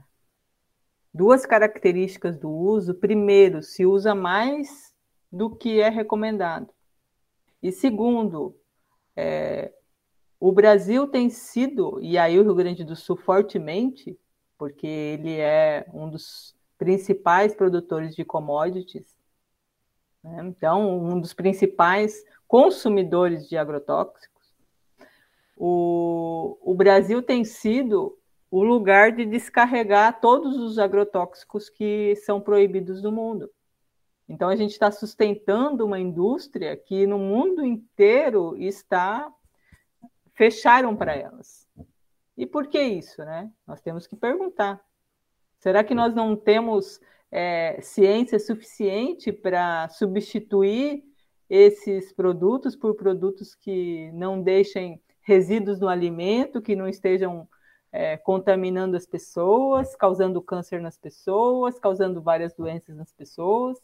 duas 1.12 1.44
características 1.44 2.38
do 2.38 2.48
uso. 2.48 2.94
Primeiro, 2.94 3.62
se 3.62 3.84
usa 3.84 4.14
mais 4.14 4.91
do 5.32 5.48
que 5.48 5.80
é 5.80 5.88
recomendado. 5.88 6.68
E 7.62 7.72
segundo, 7.72 8.54
é, 9.16 9.72
o 10.38 10.52
Brasil 10.52 11.06
tem 11.06 11.30
sido, 11.30 11.98
e 12.02 12.18
aí 12.18 12.38
o 12.38 12.42
Rio 12.42 12.54
Grande 12.54 12.84
do 12.84 12.94
Sul 12.94 13.16
fortemente, 13.16 14.18
porque 14.58 14.86
ele 14.86 15.38
é 15.38 15.86
um 15.94 16.10
dos 16.10 16.54
principais 16.76 17.54
produtores 17.54 18.14
de 18.14 18.24
commodities, 18.24 19.16
né? 20.22 20.42
então, 20.44 21.02
um 21.02 21.20
dos 21.20 21.32
principais 21.32 22.22
consumidores 22.46 23.48
de 23.48 23.56
agrotóxicos. 23.56 24.52
O, 25.56 26.58
o 26.60 26.74
Brasil 26.74 27.22
tem 27.22 27.44
sido 27.44 28.18
o 28.50 28.62
lugar 28.62 29.12
de 29.12 29.24
descarregar 29.24 30.20
todos 30.20 30.56
os 30.58 30.78
agrotóxicos 30.78 31.70
que 31.70 32.14
são 32.16 32.40
proibidos 32.40 33.02
no 33.02 33.10
mundo. 33.10 33.48
Então, 34.28 34.48
a 34.48 34.56
gente 34.56 34.70
está 34.70 34.90
sustentando 34.90 35.84
uma 35.84 35.98
indústria 35.98 36.76
que 36.76 37.06
no 37.06 37.18
mundo 37.18 37.64
inteiro 37.64 38.56
está. 38.56 39.32
fecharam 40.34 40.96
para 40.96 41.14
elas. 41.14 41.68
E 42.36 42.46
por 42.46 42.66
que 42.66 42.82
isso? 42.82 43.22
Né? 43.24 43.50
Nós 43.66 43.80
temos 43.80 44.06
que 44.06 44.16
perguntar. 44.16 44.80
Será 45.58 45.84
que 45.84 45.94
nós 45.94 46.14
não 46.14 46.34
temos 46.34 47.00
é, 47.30 47.80
ciência 47.80 48.38
suficiente 48.38 49.32
para 49.32 49.88
substituir 49.88 51.04
esses 51.48 52.12
produtos 52.12 52.74
por 52.74 52.94
produtos 52.94 53.54
que 53.54 54.10
não 54.12 54.42
deixem 54.42 55.00
resíduos 55.20 55.78
no 55.78 55.88
alimento, 55.88 56.62
que 56.62 56.74
não 56.74 56.88
estejam 56.88 57.48
é, 57.92 58.16
contaminando 58.16 58.96
as 58.96 59.06
pessoas, 59.06 59.94
causando 59.94 60.42
câncer 60.42 60.80
nas 60.80 60.96
pessoas, 60.96 61.78
causando 61.78 62.20
várias 62.22 62.54
doenças 62.54 62.96
nas 62.96 63.12
pessoas? 63.12 63.78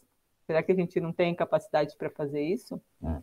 Será 0.49 0.63
que 0.63 0.71
a 0.71 0.75
gente 0.75 0.99
não 0.99 1.13
tem 1.13 1.35
capacidade 1.35 1.95
para 1.95 2.09
fazer 2.09 2.41
isso? 2.41 2.81
É. 3.05 3.21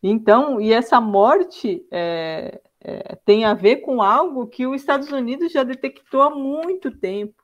Então, 0.00 0.60
e 0.60 0.72
essa 0.72 1.00
morte 1.00 1.84
é, 1.90 2.60
é, 2.80 3.16
tem 3.24 3.44
a 3.44 3.54
ver 3.54 3.78
com 3.78 4.00
algo 4.00 4.46
que 4.46 4.64
os 4.64 4.80
Estados 4.80 5.10
Unidos 5.10 5.50
já 5.50 5.64
detectou 5.64 6.22
há 6.22 6.30
muito 6.30 6.96
tempo, 6.96 7.42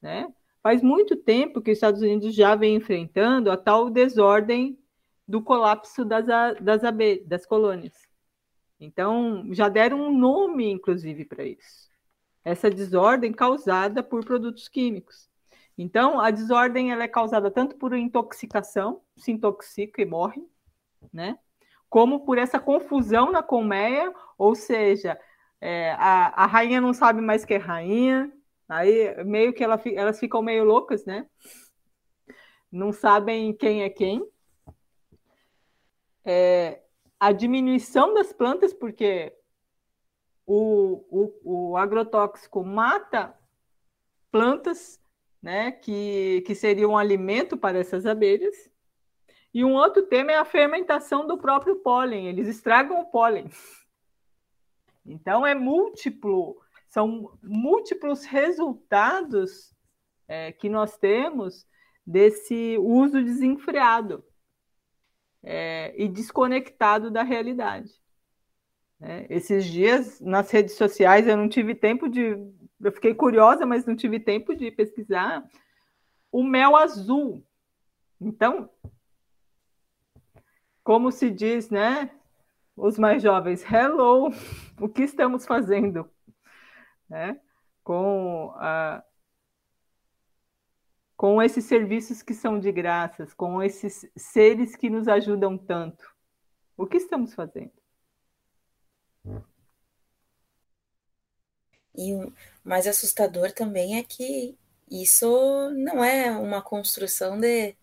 né? 0.00 0.32
Faz 0.62 0.82
muito 0.82 1.16
tempo 1.16 1.60
que 1.60 1.70
os 1.70 1.76
Estados 1.76 2.00
Unidos 2.00 2.34
já 2.34 2.54
vem 2.54 2.76
enfrentando 2.76 3.50
a 3.50 3.58
tal 3.58 3.90
desordem 3.90 4.78
do 5.28 5.42
colapso 5.42 6.02
das, 6.02 6.24
das, 6.62 6.80
das 7.26 7.44
colônias. 7.44 8.08
Então, 8.80 9.52
já 9.52 9.68
deram 9.68 10.00
um 10.00 10.18
nome, 10.18 10.70
inclusive, 10.70 11.26
para 11.26 11.44
isso. 11.44 11.90
Essa 12.42 12.70
desordem 12.70 13.34
causada 13.34 14.02
por 14.02 14.24
produtos 14.24 14.66
químicos. 14.66 15.28
Então, 15.76 16.20
a 16.20 16.30
desordem 16.30 16.92
ela 16.92 17.02
é 17.02 17.08
causada 17.08 17.50
tanto 17.50 17.76
por 17.76 17.94
intoxicação, 17.94 19.02
se 19.16 19.32
intoxica 19.32 20.00
e 20.00 20.06
morre, 20.06 20.42
né? 21.12 21.38
Como 21.88 22.24
por 22.24 22.38
essa 22.38 22.58
confusão 22.58 23.32
na 23.32 23.42
colmeia, 23.42 24.12
ou 24.38 24.54
seja, 24.54 25.18
é, 25.60 25.92
a, 25.92 26.44
a 26.44 26.46
rainha 26.46 26.80
não 26.80 26.92
sabe 26.92 27.20
mais 27.20 27.44
que 27.44 27.54
é 27.54 27.58
rainha, 27.58 28.32
aí 28.68 29.22
meio 29.24 29.52
que 29.52 29.64
ela, 29.64 29.80
elas 29.94 30.18
ficam 30.18 30.42
meio 30.42 30.64
loucas, 30.64 31.04
né? 31.04 31.26
Não 32.70 32.92
sabem 32.92 33.52
quem 33.52 33.82
é 33.82 33.90
quem. 33.90 34.24
É, 36.24 36.82
a 37.18 37.32
diminuição 37.32 38.14
das 38.14 38.32
plantas, 38.32 38.72
porque 38.72 39.32
o, 40.46 41.04
o, 41.10 41.70
o 41.70 41.76
agrotóxico 41.76 42.62
mata 42.64 43.36
plantas 44.30 45.00
né, 45.44 45.70
que, 45.72 46.42
que 46.46 46.54
seria 46.54 46.88
um 46.88 46.96
alimento 46.96 47.54
para 47.54 47.78
essas 47.78 48.06
abelhas. 48.06 48.54
E 49.52 49.62
um 49.62 49.74
outro 49.74 50.06
tema 50.06 50.32
é 50.32 50.38
a 50.38 50.44
fermentação 50.44 51.26
do 51.26 51.36
próprio 51.36 51.76
pólen, 51.76 52.28
eles 52.28 52.48
estragam 52.48 52.98
o 52.98 53.10
pólen. 53.10 53.50
Então, 55.04 55.46
é 55.46 55.54
múltiplo, 55.54 56.56
são 56.88 57.30
múltiplos 57.42 58.24
resultados 58.24 59.76
é, 60.26 60.50
que 60.50 60.70
nós 60.70 60.96
temos 60.96 61.66
desse 62.06 62.78
uso 62.78 63.22
desenfreado 63.22 64.24
é, 65.42 65.92
e 65.94 66.08
desconectado 66.08 67.10
da 67.10 67.22
realidade. 67.22 67.92
É, 68.98 69.26
esses 69.28 69.66
dias, 69.66 70.22
nas 70.22 70.50
redes 70.50 70.74
sociais, 70.74 71.28
eu 71.28 71.36
não 71.36 71.50
tive 71.50 71.74
tempo 71.74 72.08
de. 72.08 72.34
Eu 72.84 72.92
fiquei 72.92 73.14
curiosa, 73.14 73.64
mas 73.64 73.86
não 73.86 73.96
tive 73.96 74.20
tempo 74.20 74.54
de 74.54 74.70
pesquisar 74.70 75.48
o 76.30 76.42
mel 76.42 76.76
azul. 76.76 77.46
Então, 78.20 78.68
como 80.82 81.10
se 81.10 81.30
diz, 81.30 81.70
né? 81.70 82.10
Os 82.76 82.98
mais 82.98 83.22
jovens, 83.22 83.64
hello, 83.64 84.30
o 84.80 84.88
que 84.88 85.02
estamos 85.02 85.46
fazendo? 85.46 86.10
Né? 87.08 87.40
Com, 87.82 88.52
a, 88.56 89.02
com 91.16 91.40
esses 91.40 91.64
serviços 91.64 92.20
que 92.20 92.34
são 92.34 92.58
de 92.58 92.72
graças, 92.72 93.32
com 93.32 93.62
esses 93.62 94.10
seres 94.16 94.74
que 94.74 94.90
nos 94.90 95.06
ajudam 95.06 95.56
tanto. 95.56 96.04
O 96.76 96.86
que 96.86 96.96
estamos 96.96 97.32
fazendo? 97.32 97.72
E 101.94 102.14
o 102.14 102.32
mais 102.64 102.86
assustador 102.86 103.52
também 103.52 103.98
é 103.98 104.02
que 104.02 104.56
isso 104.90 105.70
não 105.70 106.04
é 106.04 106.30
uma 106.30 106.62
construção 106.62 107.38
de 107.38 107.74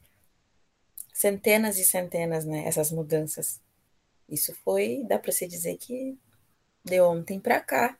centenas 1.13 1.78
e 1.78 1.86
centenas, 1.86 2.45
né? 2.45 2.65
Essas 2.65 2.91
mudanças. 2.91 3.62
Isso 4.30 4.56
foi, 4.63 5.04
dá 5.08 5.19
para 5.19 5.32
se 5.32 5.47
dizer 5.47 5.78
que 5.78 6.17
de 6.84 7.02
ontem 7.02 7.39
para 7.39 7.60
cá. 7.60 7.97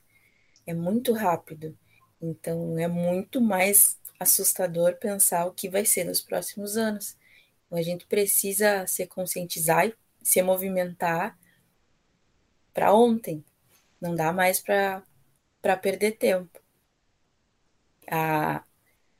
É 0.65 0.74
muito 0.74 1.13
rápido. 1.13 1.78
Então 2.21 2.78
é 2.78 2.88
muito 2.88 3.41
mais 3.41 4.00
assustador 4.19 4.95
pensar 4.97 5.45
o 5.47 5.52
que 5.52 5.67
vai 5.69 5.86
ser 5.86 6.04
nos 6.04 6.21
próximos 6.21 6.78
anos. 6.78 7.17
Então, 7.65 7.80
a 7.80 7.82
gente 7.82 8.06
precisa 8.06 8.86
se 8.86 9.08
conscientizar 9.08 9.88
e 9.88 9.95
se 10.21 10.41
movimentar 10.41 11.38
para 12.74 12.93
ontem. 12.93 13.43
Não 14.00 14.15
dá 14.15 14.32
mais 14.32 14.60
para 14.60 15.02
perder 15.78 16.13
tempo. 16.13 16.60
A, 18.10 18.63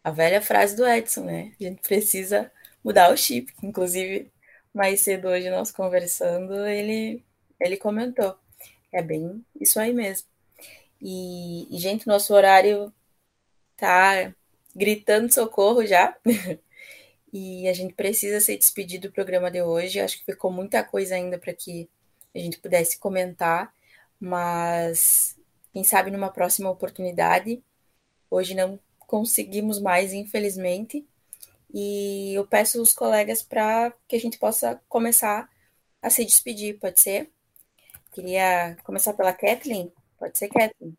a 0.04 0.12
velha 0.12 0.42
frase 0.42 0.76
do 0.76 0.88
Edson, 0.88 1.26
né? 1.26 1.54
A 1.60 1.64
gente 1.64 1.82
precisa 1.82 2.52
mudar 2.84 3.12
o 3.12 3.18
chip. 3.18 3.54
Inclusive, 3.64 4.32
mais 4.74 5.02
cedo 5.02 5.28
hoje 5.28 5.50
nós 5.50 5.72
conversando, 5.72 6.66
ele, 6.66 7.24
ele 7.60 7.78
comentou. 7.78 8.38
É 8.92 9.02
bem 9.02 9.46
isso 9.60 9.80
aí 9.80 9.94
mesmo. 9.94 10.28
E, 11.02 11.76
e 11.76 11.80
gente, 11.80 12.08
nosso 12.08 12.34
horário 12.34 12.94
tá 13.78 14.34
gritando 14.76 15.34
socorro 15.34 15.86
já. 15.86 16.16
e 17.34 17.68
a 17.68 17.74
gente 17.74 17.94
precisa 17.94 18.40
se 18.40 18.58
despedir 18.58 19.00
do 19.00 19.12
programa 19.12 19.50
de 19.52 19.62
hoje. 19.62 20.00
Acho 20.00 20.20
que 20.20 20.26
ficou 20.26 20.52
muita 20.52 20.84
coisa 20.84 21.16
ainda 21.16 21.38
para 21.38 21.54
que 21.54 21.90
a 22.36 22.40
gente 22.40 22.60
pudesse 22.60 22.98
comentar, 23.00 23.74
mas 24.20 25.38
quem 25.74 25.84
sabe 25.84 26.12
numa 26.12 26.30
próxima 26.30 26.70
oportunidade. 26.70 27.64
Hoje 28.30 28.56
não 28.56 28.80
conseguimos 29.00 29.80
mais, 29.80 30.14
infelizmente, 30.14 31.06
e 31.74 32.34
eu 32.34 32.46
peço 32.46 32.82
os 32.82 32.94
colegas 32.94 33.42
para 33.42 33.94
que 34.08 34.16
a 34.16 34.20
gente 34.20 34.38
possa 34.38 34.82
começar 34.88 35.50
a 36.02 36.10
se 36.10 36.26
despedir, 36.26 36.80
pode 36.80 37.00
ser? 37.00 37.30
Queria 38.12 38.78
começar 38.84 39.14
pela 39.14 39.34
Kathleen. 39.34 39.92
Pode 40.18 40.38
ser, 40.38 40.50
Kathleen? 40.50 40.98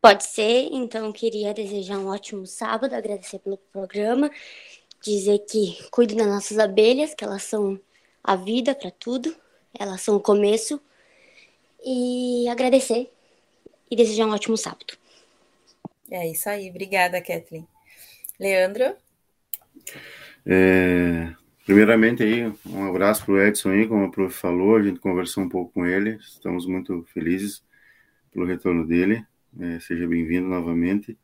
Pode 0.00 0.24
ser, 0.24 0.68
então 0.70 1.10
queria 1.12 1.54
desejar 1.54 1.98
um 1.98 2.08
ótimo 2.08 2.46
sábado, 2.46 2.94
agradecer 2.94 3.38
pelo 3.38 3.56
programa, 3.56 4.30
dizer 5.02 5.38
que 5.40 5.78
cuide 5.90 6.14
das 6.14 6.26
nossas 6.26 6.58
abelhas, 6.58 7.14
que 7.14 7.24
elas 7.24 7.42
são 7.44 7.80
a 8.22 8.36
vida 8.36 8.74
para 8.74 8.90
tudo, 8.90 9.34
elas 9.72 10.02
são 10.02 10.16
o 10.16 10.20
começo, 10.20 10.78
e 11.82 12.46
agradecer 12.48 13.13
e 13.90 13.96
desejar 13.96 14.26
um 14.26 14.30
ótimo 14.30 14.56
sábado. 14.56 14.94
É 16.10 16.30
isso 16.30 16.48
aí, 16.48 16.70
obrigada, 16.70 17.20
Kathleen. 17.20 17.66
Leandro? 18.38 18.94
É, 20.46 21.32
primeiramente 21.64 22.22
aí, 22.22 22.52
um 22.66 22.84
abraço 22.84 23.24
para 23.24 23.34
o 23.34 23.40
Edson 23.40 23.70
aí, 23.70 23.86
como 23.86 24.04
a 24.04 24.10
prof 24.10 24.34
falou, 24.34 24.76
a 24.76 24.82
gente 24.82 25.00
conversou 25.00 25.44
um 25.44 25.48
pouco 25.48 25.72
com 25.72 25.86
ele, 25.86 26.16
estamos 26.16 26.66
muito 26.66 27.04
felizes 27.12 27.64
pelo 28.30 28.44
retorno 28.44 28.86
dele, 28.86 29.24
é, 29.58 29.80
seja 29.80 30.06
bem-vindo 30.06 30.48
novamente, 30.48 31.16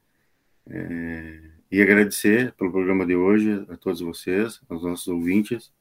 é, 0.68 1.40
e 1.70 1.83
agradecer 1.83 2.53
pelo 2.53 2.70
programa 2.73 3.05
de 3.05 3.14
hoje 3.14 3.64
a 3.68 3.77
todos 3.77 4.01
vocês, 4.01 4.61
aos 4.68 4.83
nossos 4.83 5.09
ouvintes, 5.09 5.73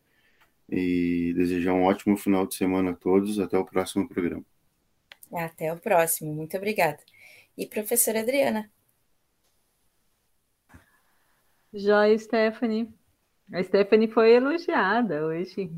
e 0.67 1.33
desejar 1.35 1.73
um 1.73 1.83
ótimo 1.83 2.15
final 2.17 2.45
de 2.45 2.55
semana 2.55 2.91
a 2.91 2.95
todos, 2.95 3.39
até 3.39 3.57
o 3.57 3.65
próximo 3.65 4.07
programa. 4.07 4.43
Até 5.33 5.71
o 5.71 5.77
próximo, 5.77 6.33
muito 6.33 6.57
obrigada. 6.57 6.99
E 7.57 7.67
professora 7.67 8.21
Adriana? 8.21 8.69
Joia, 11.73 12.17
Stephanie. 12.17 12.91
A 13.51 13.63
Stephanie 13.63 14.07
foi 14.07 14.31
elogiada 14.31 15.25
hoje. 15.25 15.69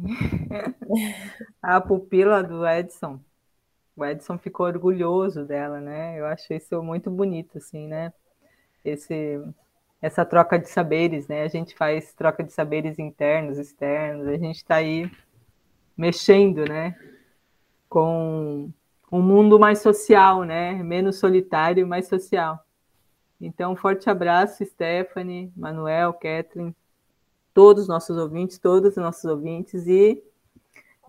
a 1.62 1.80
pupila 1.82 2.44
do 2.44 2.66
Edson. 2.68 3.20
O 3.96 4.06
Edson 4.06 4.38
ficou 4.38 4.66
orgulhoso 4.66 5.46
dela, 5.46 5.80
né? 5.82 6.20
Eu 6.20 6.26
achei 6.26 6.58
isso 6.58 6.82
muito 6.82 7.10
bonito, 7.10 7.58
assim, 7.58 7.88
né? 7.88 8.14
Esse, 8.84 9.42
essa 10.02 10.26
troca 10.26 10.58
de 10.58 10.70
saberes, 10.70 11.28
né? 11.28 11.44
A 11.44 11.48
gente 11.48 11.76
faz 11.76 12.14
troca 12.14 12.44
de 12.44 12.52
saberes 12.52 13.00
internos, 13.00 13.58
externos. 13.58 14.28
A 14.28 14.38
gente 14.38 14.58
está 14.58 14.76
aí 14.76 15.12
mexendo, 15.98 16.66
né? 16.68 16.98
Com 17.90 18.72
um 19.12 19.22
mundo 19.22 19.60
mais 19.60 19.80
social, 19.80 20.44
né? 20.44 20.82
Menos 20.82 21.18
solitário, 21.18 21.86
mais 21.86 22.08
social. 22.08 22.64
Então, 23.40 23.74
um 23.74 23.76
forte 23.76 24.10
abraço, 24.10 24.64
Stephanie, 24.64 25.52
Manuel, 25.56 26.14
Kathleen, 26.14 26.76
todos 27.54 27.84
os 27.84 27.90
nossos 27.90 28.18
ouvintes, 28.18 28.58
todos 28.58 28.92
os 28.92 28.98
nossos 28.98 29.26
ouvintes, 29.26 29.86
e 29.88 30.24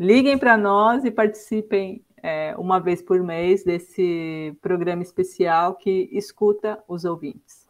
liguem 0.00 0.36
para 0.36 0.56
nós 0.56 1.04
e 1.04 1.10
participem 1.10 2.02
é, 2.22 2.54
uma 2.56 2.80
vez 2.80 3.02
por 3.02 3.22
mês 3.22 3.62
desse 3.62 4.56
programa 4.62 5.02
especial 5.02 5.74
que 5.74 6.08
escuta 6.12 6.82
os 6.88 7.04
ouvintes. 7.04 7.66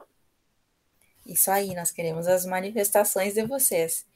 Isso 1.26 1.50
aí, 1.50 1.74
nós 1.74 1.90
queremos 1.90 2.26
as 2.26 2.46
manifestações 2.46 3.34
de 3.34 3.44
vocês. 3.44 4.06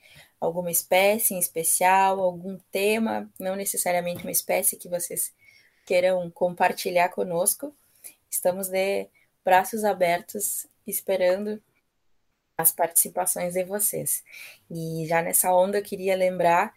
Alguma 0.40 0.70
espécie 0.70 1.34
em 1.34 1.38
especial, 1.38 2.20
algum 2.20 2.58
tema, 2.70 3.28
não 3.38 3.56
necessariamente 3.56 4.22
uma 4.22 4.30
espécie 4.30 4.76
que 4.76 4.88
vocês 4.88 5.32
queiram 5.86 6.28
compartilhar 6.30 7.08
conosco. 7.08 7.74
Estamos 8.28 8.68
de 8.68 9.08
braços 9.44 9.84
abertos, 9.84 10.66
esperando 10.86 11.62
as 12.58 12.72
participações 12.72 13.54
de 13.54 13.64
vocês. 13.64 14.24
E 14.70 15.06
já 15.06 15.22
nessa 15.22 15.54
onda, 15.54 15.78
eu 15.78 15.82
queria 15.82 16.16
lembrar 16.16 16.74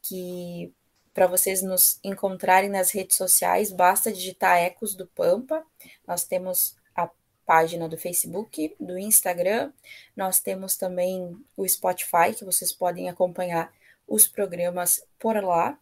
que 0.00 0.72
para 1.12 1.26
vocês 1.26 1.62
nos 1.62 1.98
encontrarem 2.02 2.70
nas 2.70 2.90
redes 2.90 3.16
sociais, 3.16 3.70
basta 3.70 4.12
digitar 4.12 4.58
Ecos 4.58 4.94
do 4.94 5.06
Pampa. 5.06 5.64
Nós 6.06 6.24
temos 6.24 6.76
a 6.94 7.10
página 7.44 7.88
do 7.88 7.98
Facebook, 7.98 8.74
do 8.78 8.98
Instagram, 8.98 9.72
nós 10.16 10.40
temos 10.40 10.76
também 10.76 11.36
o 11.56 11.68
Spotify, 11.68 12.34
que 12.36 12.44
vocês 12.44 12.72
podem 12.72 13.08
acompanhar 13.10 13.72
os 14.06 14.26
programas 14.26 15.04
por 15.18 15.42
lá, 15.42 15.78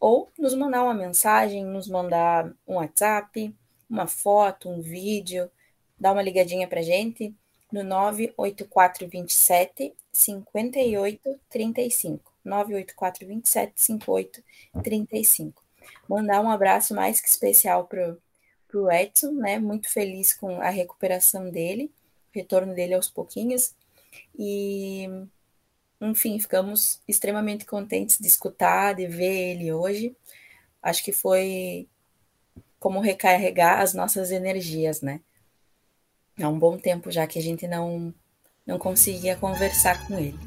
ou 0.00 0.28
nos 0.38 0.54
mandar 0.54 0.84
uma 0.84 0.94
mensagem, 0.94 1.64
nos 1.64 1.88
mandar 1.88 2.52
um 2.66 2.74
WhatsApp, 2.74 3.54
uma 3.88 4.06
foto, 4.06 4.68
um 4.68 4.80
vídeo, 4.80 5.50
dá 5.98 6.12
uma 6.12 6.22
ligadinha 6.22 6.68
para 6.68 6.82
gente 6.82 7.34
no 7.72 7.82
98427 7.82 9.94
5835. 10.12 12.32
98427 12.44 13.72
5835. 13.76 15.62
Mandar 16.08 16.40
um 16.40 16.50
abraço 16.50 16.94
mais 16.94 17.20
que 17.20 17.28
especial 17.28 17.86
pro, 17.86 18.20
para 18.66 18.80
o 18.80 18.90
Edson, 18.90 19.32
né? 19.32 19.58
Muito 19.58 19.90
feliz 19.90 20.32
com 20.34 20.60
a 20.60 20.70
recuperação 20.70 21.50
dele, 21.50 21.92
retorno 22.32 22.74
dele 22.74 22.94
aos 22.94 23.08
pouquinhos. 23.08 23.74
E, 24.38 25.08
enfim, 26.00 26.38
ficamos 26.38 27.00
extremamente 27.08 27.64
contentes 27.64 28.18
de 28.18 28.26
escutar, 28.26 28.94
de 28.94 29.06
ver 29.06 29.52
ele 29.52 29.72
hoje. 29.72 30.16
Acho 30.82 31.02
que 31.02 31.12
foi 31.12 31.88
como 32.78 33.00
recarregar 33.00 33.80
as 33.80 33.94
nossas 33.94 34.30
energias, 34.30 35.00
né? 35.02 35.20
Há 36.40 36.48
um 36.48 36.58
bom 36.58 36.78
tempo 36.78 37.10
já 37.10 37.26
que 37.26 37.38
a 37.38 37.42
gente 37.42 37.66
não, 37.66 38.14
não 38.64 38.78
conseguia 38.78 39.34
conversar 39.34 40.06
com 40.06 40.16
ele. 40.18 40.38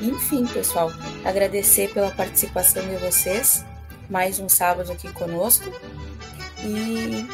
Enfim, 0.00 0.46
pessoal, 0.46 0.90
agradecer 1.24 1.92
pela 1.92 2.12
participação 2.12 2.86
de 2.88 2.96
vocês. 2.96 3.64
Mais 4.08 4.38
um 4.38 4.48
sábado 4.48 4.92
aqui 4.92 5.12
conosco. 5.12 5.66
E 6.62 7.26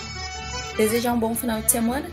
desejar 0.79 1.13
um 1.13 1.21
bom 1.21 1.35
final 1.35 1.61
de 1.61 1.71
semana. 1.71 2.09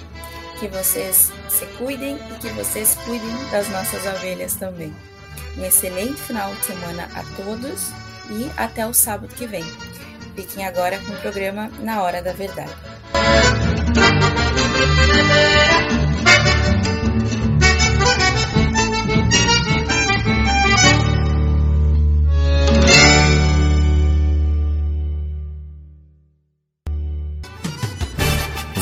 Que 0.60 0.68
vocês 0.68 1.32
se 1.50 1.66
cuidem 1.78 2.16
e 2.18 2.40
que 2.40 2.50
vocês 2.50 2.96
cuidem 3.06 3.30
das 3.50 3.70
nossas 3.70 4.06
ovelhas 4.06 4.56
também. 4.56 4.94
Um 5.58 5.66
excelente 5.66 6.22
final 6.22 6.54
de 6.56 6.66
semana 6.66 7.10
a 7.14 7.24
todos 7.36 7.92
e 8.30 8.50
até 8.58 8.86
o 8.88 8.94
sábado 8.94 9.34
que 9.36 9.46
vem. 9.46 9.66
Fiquem 10.36 10.66
agora 10.66 10.98
com 11.00 11.12
o 11.12 11.18
programa 11.18 11.70
Na 11.82 12.02
Hora 12.02 12.22
da 12.22 12.34
Verdade. 12.34 12.72